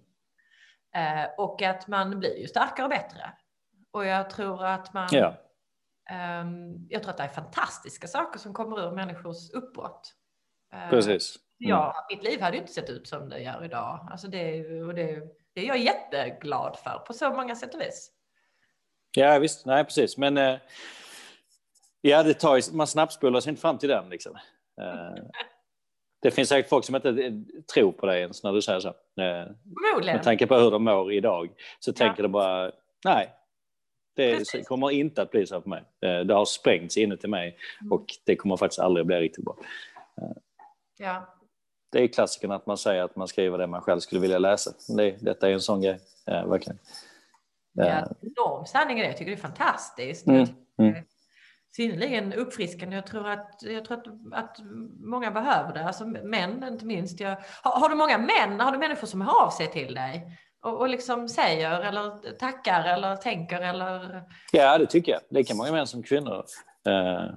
Eh, 0.96 1.30
och 1.38 1.62
att 1.62 1.88
man 1.88 2.20
blir 2.20 2.40
ju 2.40 2.48
starkare 2.48 2.84
och 2.84 2.90
bättre. 2.90 3.32
Och 3.92 4.06
jag 4.06 4.30
tror 4.30 4.66
att 4.66 4.94
man 4.94 5.08
ja. 5.12 5.34
Um, 6.12 6.88
jag 6.90 7.04
tror 7.04 7.12
att 7.12 7.18
det 7.18 7.24
är 7.24 7.28
fantastiska 7.28 8.08
saker 8.08 8.40
som 8.40 8.54
kommer 8.54 8.88
ur 8.88 8.92
människors 8.92 9.52
uppbrott. 9.52 10.14
Uh, 10.74 10.90
Precis. 10.90 11.36
Mm. 11.60 11.70
Ja, 11.70 12.08
mitt 12.10 12.24
liv 12.24 12.42
hade 12.42 12.58
inte 12.58 12.74
sett 12.74 12.90
ut 12.90 13.08
som 13.08 13.30
det 13.30 13.40
gör 13.40 13.66
idag. 13.66 14.08
Alltså 14.12 14.28
det, 14.28 14.66
och 14.84 14.94
det, 14.96 15.22
det 15.54 15.62
är 15.62 15.66
jag 15.66 15.78
jätteglad 15.78 16.78
för 16.84 17.00
på 17.08 17.14
så 17.14 17.30
många 17.30 17.56
sätt 17.56 17.76
och 17.76 17.82
vis. 17.82 18.12
Ja 19.18 19.40
visst, 19.40 19.66
nej 19.66 19.84
precis. 19.84 20.18
Men 20.18 20.38
eh, 20.38 20.56
ja, 22.02 22.24
det 22.24 22.34
tar, 22.34 22.76
man 22.76 22.88
snabbspolar 22.88 23.40
sig 23.40 23.50
inte 23.50 23.62
fram 23.62 23.78
till 23.78 23.90
den. 23.90 24.10
Liksom. 24.10 24.36
Eh, 24.82 25.24
det 26.22 26.32
finns 26.32 26.50
säkert 26.50 26.70
folk 26.70 26.86
som 26.86 26.96
inte 26.96 27.10
eh, 27.10 27.34
tror 27.74 27.92
på 27.92 28.06
dig 28.06 28.22
ens 28.22 28.44
när 28.44 28.54
du 28.54 28.62
säger 28.62 28.80
så. 28.80 28.88
Eh, 29.22 29.48
med 30.06 30.24
tanke 30.24 30.48
på 30.48 30.56
hur 30.56 30.72
de 30.72 30.84
mår 30.84 31.14
idag 31.14 31.50
så 31.80 31.94
tänker 31.94 32.24
de 32.24 32.32
bara 32.32 32.72
nej, 33.06 33.37
det 34.18 34.38
precis. 34.38 34.68
kommer 34.68 34.92
inte 34.92 35.22
att 35.22 35.32
bli 35.32 35.48
så 35.48 35.62
för 35.62 35.70
mig. 35.70 35.84
Eh, 36.02 36.20
det 36.20 36.34
har 36.34 36.46
sprängts 36.46 36.98
inuti 36.98 37.28
mig 37.28 37.58
mm. 37.82 37.92
och 37.92 38.06
det 38.26 38.36
kommer 38.36 38.58
faktiskt 38.58 38.80
aldrig 38.80 39.02
att 39.02 39.08
bli 39.08 39.20
riktigt 39.20 39.46
bra. 39.46 39.56
Eh, 40.22 40.38
ja. 40.98 41.34
Det 41.92 42.04
är 42.04 42.08
klassiken 42.08 42.52
att 42.52 42.66
man 42.66 42.78
säger 42.78 43.04
att 43.04 43.16
man 43.16 43.28
skriver 43.28 43.58
det 43.58 43.68
man 43.68 43.82
själv 43.82 44.00
skulle 44.00 44.22
vilja 44.22 44.40
läsa. 44.40 44.72
Det, 44.98 45.12
detta 45.22 45.50
är 45.50 45.54
en 45.54 45.62
sån 45.62 45.82
grej, 45.82 46.00
verkligen. 46.26 46.80
Ja, 47.74 48.08
enorm 48.22 48.66
sanning 48.66 49.00
i 49.00 49.02
det. 49.02 49.08
Jag 49.08 49.18
tycker 49.18 49.32
det 49.32 49.38
är 49.38 49.42
fantastiskt. 49.42 50.28
Mm. 50.28 50.48
Mm. 50.80 51.04
Synnerligen 51.76 52.34
uppfriskande. 52.34 52.96
Jag 52.96 53.08
tror 53.08 53.28
att, 53.28 53.60
jag 53.62 53.86
tror 53.86 53.98
att, 53.98 54.08
att 54.34 54.58
många 55.00 55.32
behöver 55.32 55.74
det. 55.74 55.86
Alltså 55.86 56.06
män 56.06 56.64
inte 56.64 56.86
minst. 56.86 57.20
Jag, 57.20 57.38
har, 57.64 57.80
har, 57.80 57.90
du 57.90 57.96
många 57.96 58.18
män, 58.18 58.60
har 58.60 58.72
du 58.72 58.78
människor 58.78 59.08
som 59.08 59.22
hör 59.22 59.46
av 59.46 59.50
sig 59.50 59.68
till 59.68 59.94
dig? 59.94 60.38
Och, 60.64 60.80
och 60.80 60.90
liksom 60.90 61.30
säger 61.30 61.82
eller 61.82 62.32
tackar 62.32 62.84
eller 62.84 63.16
tänker 63.16 63.62
eller? 63.62 64.24
Ja, 64.52 64.78
det 64.78 64.86
tycker 64.86 65.12
jag. 65.12 65.22
Lika 65.30 65.56
många 65.56 65.72
män 65.72 65.88
som 65.88 66.04
kvinnor 66.04 66.46
eh, 66.88 67.30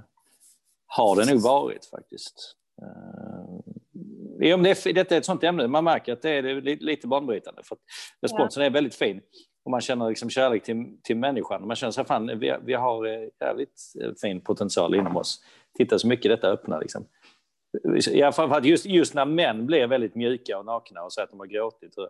har 0.86 1.16
det 1.16 1.32
nog 1.32 1.42
varit 1.42 1.86
faktiskt. 1.86 2.56
Eh, 2.82 4.54
om 4.54 4.62
det 4.62 4.86
är, 4.86 4.92
detta 4.92 5.14
är 5.14 5.18
ett 5.18 5.24
sånt 5.24 5.44
ämne, 5.44 5.66
man 5.66 5.84
märker 5.84 6.12
att 6.12 6.22
det 6.22 6.30
är 6.30 6.60
lite 6.84 7.06
banbrytande 7.06 7.62
för 7.64 7.74
att 7.74 7.80
responsen 8.22 8.62
ja. 8.62 8.66
är 8.66 8.70
väldigt 8.70 8.94
fin 8.94 9.20
och 9.64 9.70
man 9.70 9.80
känner 9.80 10.08
liksom 10.08 10.30
kärlek 10.30 10.62
till, 10.62 10.96
till 11.02 11.16
människan. 11.16 11.66
Man 11.66 11.76
känner 11.76 11.90
så 11.90 12.04
fan, 12.04 12.38
vi, 12.38 12.54
vi 12.64 12.74
har 12.74 13.06
eh, 13.06 13.28
jävligt 13.40 13.82
eh, 14.02 14.10
fin 14.20 14.40
potential 14.40 14.94
inom 14.94 15.16
oss. 15.16 15.44
Titta 15.78 15.98
så 15.98 16.06
mycket 16.06 16.30
detta 16.30 16.48
öppnar 16.48 16.80
liksom. 16.80 17.06
Ja, 18.12 18.32
för 18.32 18.56
att 18.56 18.64
just, 18.64 18.86
just 18.86 19.14
när 19.14 19.24
män 19.24 19.66
blir 19.66 19.86
väldigt 19.86 20.14
mjuka 20.14 20.58
och 20.58 20.64
nakna 20.64 21.02
och 21.02 21.12
säger 21.12 21.24
att 21.24 21.30
de 21.30 21.40
har 21.40 21.46
gråtit. 21.46 21.96
Och 21.96 22.08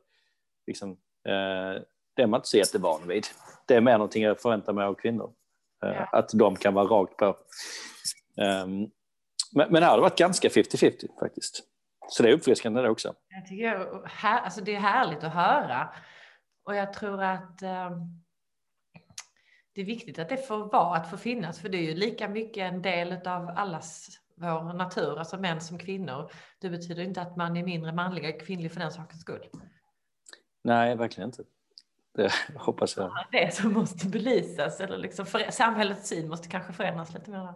liksom, 0.66 0.90
eh, 1.28 1.82
det 2.16 2.22
är 2.22 2.26
man 2.26 2.38
inte 2.38 2.48
så 2.48 2.56
jättevan 2.56 3.08
vid. 3.08 3.26
Det 3.66 3.74
är 3.74 3.80
mer 3.80 3.92
någonting 3.92 4.22
jag 4.22 4.40
förväntar 4.40 4.72
mig 4.72 4.84
av 4.84 4.94
kvinnor. 4.94 5.32
Eh, 5.84 5.90
ja. 5.90 6.08
Att 6.12 6.30
de 6.34 6.56
kan 6.56 6.74
vara 6.74 6.86
rakt 6.86 7.16
på. 7.16 7.26
Um, 8.36 8.90
men, 9.52 9.72
men 9.72 9.82
här 9.82 9.90
har 9.90 9.96
det 9.96 10.02
varit 10.02 10.18
ganska 10.18 10.48
50-50 10.48 11.18
faktiskt. 11.20 11.62
Så 12.08 12.22
det 12.22 12.28
är 12.28 12.32
uppfriskande 12.32 12.82
det 12.82 12.90
också. 12.90 13.14
Jag 13.28 13.46
tycker, 13.46 14.06
här, 14.06 14.40
alltså 14.40 14.60
det 14.60 14.74
är 14.74 14.80
härligt 14.80 15.24
att 15.24 15.34
höra. 15.34 15.88
Och 16.64 16.74
jag 16.74 16.92
tror 16.92 17.22
att 17.22 17.62
eh, 17.62 17.90
det 19.74 19.80
är 19.80 19.84
viktigt 19.84 20.18
att 20.18 20.28
det 20.28 20.46
får 20.48 20.72
vara, 20.72 20.96
att 20.96 21.10
få 21.10 21.16
finnas, 21.16 21.60
för 21.60 21.68
det 21.68 21.78
är 21.78 21.82
ju 21.82 21.94
lika 21.94 22.28
mycket 22.28 22.72
en 22.72 22.82
del 22.82 23.12
av 23.12 23.48
allas 23.56 24.08
vår 24.34 24.72
natur, 24.72 25.18
alltså 25.18 25.38
män 25.38 25.60
som 25.60 25.78
kvinnor. 25.78 26.30
Det 26.60 26.70
betyder 26.70 27.02
inte 27.02 27.22
att 27.22 27.36
man 27.36 27.56
är 27.56 27.64
mindre 27.64 27.92
manlig 27.92 28.24
eller 28.24 28.40
kvinnlig 28.40 28.72
för 28.72 28.80
den 28.80 28.92
sakens 28.92 29.20
skull. 29.20 29.48
Nej, 30.62 30.96
verkligen 30.96 31.28
inte. 31.28 31.42
Det 32.14 32.32
hoppas 32.56 32.96
jag. 32.96 33.26
Det 33.32 33.54
som 33.54 33.72
måste 33.72 34.06
belysas, 34.06 34.80
eller 34.80 34.98
liksom 34.98 35.26
för, 35.26 35.50
samhällets 35.50 36.08
syn 36.08 36.28
måste 36.28 36.48
kanske 36.48 36.72
förändras 36.72 37.14
lite 37.14 37.30
mer. 37.30 37.54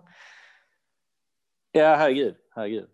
Ja, 1.72 1.96
herregud, 1.96 2.34
herregud. 2.54 2.88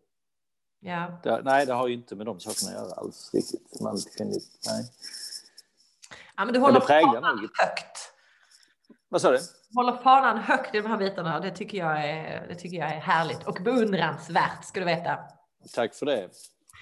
Ja. 0.81 1.21
Det, 1.23 1.43
nej, 1.45 1.67
det 1.67 1.73
har 1.73 1.89
ju 1.89 1.95
inte 1.95 2.17
med 2.17 2.27
de 2.27 2.41
sakerna 2.41 2.79
att 2.79 2.87
göra 2.87 3.01
alls 3.01 3.35
riktigt. 3.35 3.81
Man, 3.81 3.99
nej. 4.67 4.85
Ja, 6.37 6.45
men 6.45 6.55
du 6.55 6.61
håller 6.61 6.81
fanan 6.81 7.39
högt. 7.39 8.13
Vad 9.09 9.21
sa 9.21 9.31
du? 9.31 9.39
Håller 9.75 9.97
fanan 9.97 10.39
högt 10.39 10.75
i 10.75 10.81
de 10.81 10.89
här 10.89 10.97
bitarna. 10.97 11.41
Det 11.41 11.51
tycker 11.51 11.79
jag 11.79 12.05
är, 12.05 12.49
det 12.49 12.55
tycker 12.55 12.77
jag 12.77 12.95
är 12.95 13.01
härligt 13.01 13.47
och 13.47 13.59
beundransvärt 13.65 14.65
ska 14.65 14.81
du 14.81 14.87
veta. 14.87 15.19
Tack 15.75 15.95
för 15.95 16.07
det. 16.07 16.29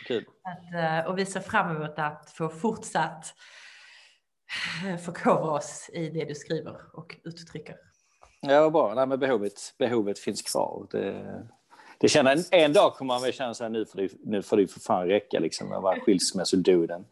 Kul. 0.07 0.25
Att, 0.43 0.75
eh, 0.75 1.11
och 1.11 1.19
vi 1.19 1.27
ser 1.27 1.41
fram 1.41 1.77
emot 1.77 1.99
att 1.99 2.31
få 2.31 2.49
fortsatt 2.49 3.35
förkovra 5.05 5.51
oss 5.51 5.91
i 5.93 6.11
det 6.11 6.25
du 6.25 6.35
skriver 6.35 6.77
och 6.93 7.17
uttrycker. 7.25 7.77
Ja, 8.41 8.71
bra. 8.71 8.95
Nej, 8.95 9.07
men 9.07 9.19
behovet, 9.19 9.75
behovet 9.79 10.19
finns 10.19 10.43
kvar. 10.43 10.87
Det, 10.91 11.25
det 11.99 12.09
känner, 12.09 12.33
en, 12.33 12.43
en 12.51 12.73
dag 12.73 12.95
kommer 12.95 13.15
man 13.15 13.23
väl 13.23 13.33
känna 13.33 13.55
så 13.55 13.65
här, 13.65 13.71
nu 13.71 13.87
får 13.87 13.99
det, 13.99 14.13
nu 14.25 14.43
får 14.43 14.57
det 14.57 14.67
för 14.67 14.81
fan 14.81 15.07
räcka 15.07 15.39
liksom, 15.39 15.69
med 15.69 15.81
vara 15.81 16.01
skilsmässoduden. 16.01 17.05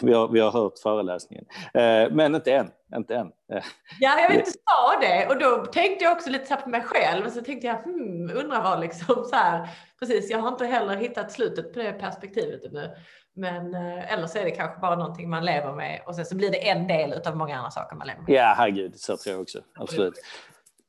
Vi 0.00 0.12
har, 0.12 0.28
vi 0.28 0.40
har 0.40 0.50
hört 0.50 0.78
föreläsningen. 0.78 1.44
Eh, 1.74 2.10
men 2.10 2.34
inte 2.34 2.52
än. 2.52 2.70
Inte 2.96 3.14
än. 3.14 3.26
Eh. 3.52 3.64
Ja, 4.00 4.20
jag 4.20 4.28
vet, 4.28 4.44
du 4.44 4.50
sa 4.50 5.00
det 5.00 5.26
och 5.26 5.38
då 5.38 5.66
tänkte 5.66 6.04
jag 6.04 6.12
också 6.12 6.30
lite 6.30 6.56
på 6.56 6.68
mig 6.68 6.82
själv. 6.82 7.26
Och 7.26 7.32
så 7.32 7.40
tänkte 7.40 7.66
jag, 7.66 7.82
hmm, 7.82 8.30
undrar 8.36 8.62
vad 8.62 8.80
liksom 8.80 9.24
så 9.24 9.36
här. 9.36 9.68
Precis, 9.98 10.30
jag 10.30 10.38
har 10.38 10.48
inte 10.48 10.66
heller 10.66 10.96
hittat 10.96 11.32
slutet 11.32 11.72
på 11.72 11.78
det 11.78 11.92
perspektivet 11.92 12.64
ännu. 12.64 12.90
Men 13.32 13.74
eh, 13.74 14.12
eller 14.12 14.26
så 14.26 14.38
är 14.38 14.44
det 14.44 14.50
kanske 14.50 14.80
bara 14.80 14.96
någonting 14.96 15.30
man 15.30 15.44
lever 15.44 15.72
med 15.72 16.02
och 16.06 16.14
sen 16.14 16.24
så 16.24 16.36
blir 16.36 16.50
det 16.50 16.68
en 16.68 16.86
del 16.86 17.12
av 17.26 17.36
många 17.36 17.56
andra 17.56 17.70
saker 17.70 17.96
man 17.96 18.06
lever 18.06 18.20
med. 18.20 18.34
Ja, 18.34 18.54
herregud, 18.56 19.00
så 19.00 19.16
tror 19.16 19.34
jag 19.34 19.42
också. 19.42 19.58
Absolut. 19.74 20.14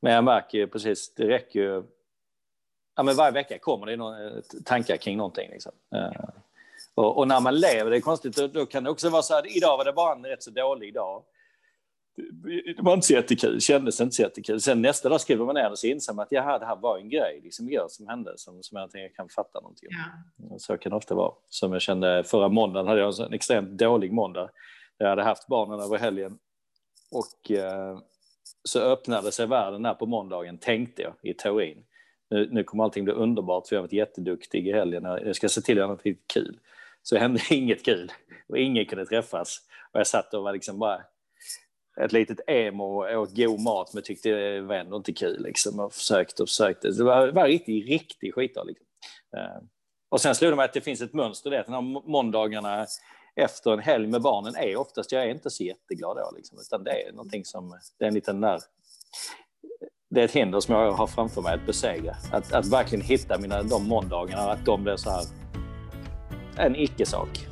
Men 0.00 0.12
jag 0.12 0.24
märker 0.24 0.58
ju 0.58 0.66
precis, 0.66 1.14
det 1.14 1.28
räcker 1.28 1.60
ju. 1.60 1.82
Ja, 2.96 3.02
men 3.02 3.16
varje 3.16 3.32
vecka 3.32 3.58
kommer 3.58 3.86
det 3.86 4.42
tankar 4.64 4.96
kring 4.96 5.16
någonting. 5.16 5.50
Liksom. 5.50 5.72
Uh, 5.94 6.28
och, 7.02 7.18
och, 7.18 7.28
när 7.28 7.40
man 7.40 7.60
lever, 7.60 7.90
det 7.90 7.96
är 7.96 8.00
konstigt, 8.00 8.36
då, 8.36 8.46
då, 8.46 8.66
kan 8.66 8.84
det 8.84 8.90
också 8.90 9.08
vara 9.08 9.22
så 9.22 9.34
här, 9.34 9.56
idag 9.56 9.76
var 9.76 9.84
det 9.84 9.92
bara 9.92 10.14
en 10.14 10.26
rätt 10.26 10.42
så 10.42 10.50
dålig 10.50 10.94
dag. 10.94 11.24
Det 12.76 12.82
var 12.82 12.94
inte 12.94 13.06
så 13.06 13.12
jättekul, 13.12 13.60
kändes 13.60 14.00
inte 14.00 14.14
så 14.14 14.22
jättekul. 14.22 14.60
Sen 14.60 14.82
nästa 14.82 15.08
dag 15.08 15.20
skriver 15.20 15.44
man 15.44 15.54
ner 15.54 15.70
och 15.70 15.78
så 15.78 15.86
inser 15.86 16.12
man 16.12 16.22
att 16.22 16.32
jaha, 16.32 16.58
det 16.58 16.66
här 16.66 16.76
var 16.76 16.98
en 16.98 17.08
grej 17.08 17.40
liksom, 17.44 17.68
igår 17.68 17.86
som 17.88 18.08
hände 18.08 18.32
som, 18.36 18.62
som 18.62 18.78
jag 18.78 18.86
inte 18.86 19.08
kan 19.08 19.28
fatta 19.28 19.60
någonting 19.60 19.88
om. 20.48 20.58
Så 20.58 20.78
kan 20.78 20.90
det 20.90 20.96
ofta 20.96 21.14
vara. 21.14 21.32
Som 21.48 21.72
jag 21.72 21.82
kände 21.82 22.24
förra 22.24 22.48
måndagen 22.48 22.86
hade 22.86 23.00
jag 23.00 23.20
en 23.20 23.32
extremt 23.32 23.70
dålig 23.70 24.12
måndag. 24.12 24.50
Jag 24.98 25.08
hade 25.08 25.22
haft 25.22 25.46
barnen 25.46 25.80
över 25.80 25.98
helgen 25.98 26.38
och 27.10 27.50
eh, 27.50 27.98
så 28.64 28.80
öppnade 28.80 29.32
sig 29.32 29.46
världen 29.46 29.84
här 29.84 29.94
på 29.94 30.06
måndagen, 30.06 30.58
tänkte 30.58 31.02
jag 31.02 31.14
i 31.22 31.34
teorin. 31.34 31.84
Nu, 32.30 32.48
nu 32.52 32.64
kommer 32.64 32.84
allting 32.84 33.04
bli 33.04 33.12
underbart 33.12 33.68
för 33.68 33.76
jag 33.76 33.80
har 33.80 33.86
varit 33.86 33.92
jätteduktig 33.92 34.68
i 34.68 34.72
helgen. 34.72 35.04
Jag 35.04 35.36
ska 35.36 35.48
se 35.48 35.60
till 35.60 35.74
att 35.74 35.78
göra 35.78 35.88
något 35.88 36.32
kul. 36.34 36.58
Så 37.02 37.16
hände 37.16 37.40
inget 37.50 37.84
kul 37.84 38.12
och 38.48 38.58
ingen 38.58 38.86
kunde 38.86 39.06
träffas. 39.06 39.58
Och 39.92 40.00
jag 40.00 40.06
satt 40.06 40.34
och 40.34 40.42
var 40.42 40.52
liksom 40.52 40.78
bara 40.78 41.00
ett 42.00 42.12
litet 42.12 42.40
emo 42.46 42.84
och 42.84 43.20
åt 43.20 43.36
god 43.36 43.60
mat 43.60 43.94
men 43.94 44.02
tyckte 44.02 44.28
det 44.28 44.60
var 44.60 44.74
ändå 44.74 44.96
inte 44.96 45.12
kul 45.12 45.42
liksom 45.42 45.80
och 45.80 45.92
försökte 45.92 46.42
och 46.42 46.48
försökte. 46.48 46.90
Det 46.90 47.04
var, 47.04 47.28
var 47.28 47.46
riktigt, 47.46 47.88
riktigt 47.88 48.34
skitdag 48.34 48.64
liksom. 48.66 48.86
Eh, 49.36 49.62
och 50.10 50.20
sen 50.20 50.34
slog 50.34 50.52
det 50.52 50.56
mig 50.56 50.64
att 50.64 50.72
det 50.72 50.80
finns 50.80 51.00
ett 51.00 51.12
mönster 51.12 51.50
det, 51.50 51.60
att 51.60 51.66
de 51.66 51.72
här 51.72 52.10
måndagarna 52.10 52.86
efter 53.36 53.72
en 53.72 53.78
helg 53.78 54.06
med 54.06 54.22
barnen 54.22 54.54
är 54.56 54.76
oftast, 54.76 55.12
jag 55.12 55.22
är 55.22 55.30
inte 55.30 55.50
så 55.50 55.64
jätteglad 55.64 56.16
då 56.16 56.32
liksom, 56.36 56.58
utan 56.58 56.84
det 56.84 56.90
är 56.90 57.12
någonting 57.12 57.44
som, 57.44 57.78
det 57.98 58.04
är 58.04 58.08
en 58.08 58.14
liten 58.14 58.40
där, 58.40 58.60
det 60.10 60.20
är 60.20 60.24
ett 60.24 60.32
hinder 60.32 60.60
som 60.60 60.74
jag 60.74 60.92
har 60.92 61.06
framför 61.06 61.42
mig 61.42 61.54
att 61.54 61.66
besegra. 61.66 62.16
Att, 62.32 62.52
att 62.52 62.66
verkligen 62.66 63.04
hitta 63.04 63.38
mina, 63.38 63.62
de 63.62 63.88
måndagarna, 63.88 64.42
att 64.42 64.64
de 64.64 64.84
blir 64.84 64.96
så 64.96 65.10
här, 65.10 65.24
en 66.56 66.74
icke-sak. 66.76 67.51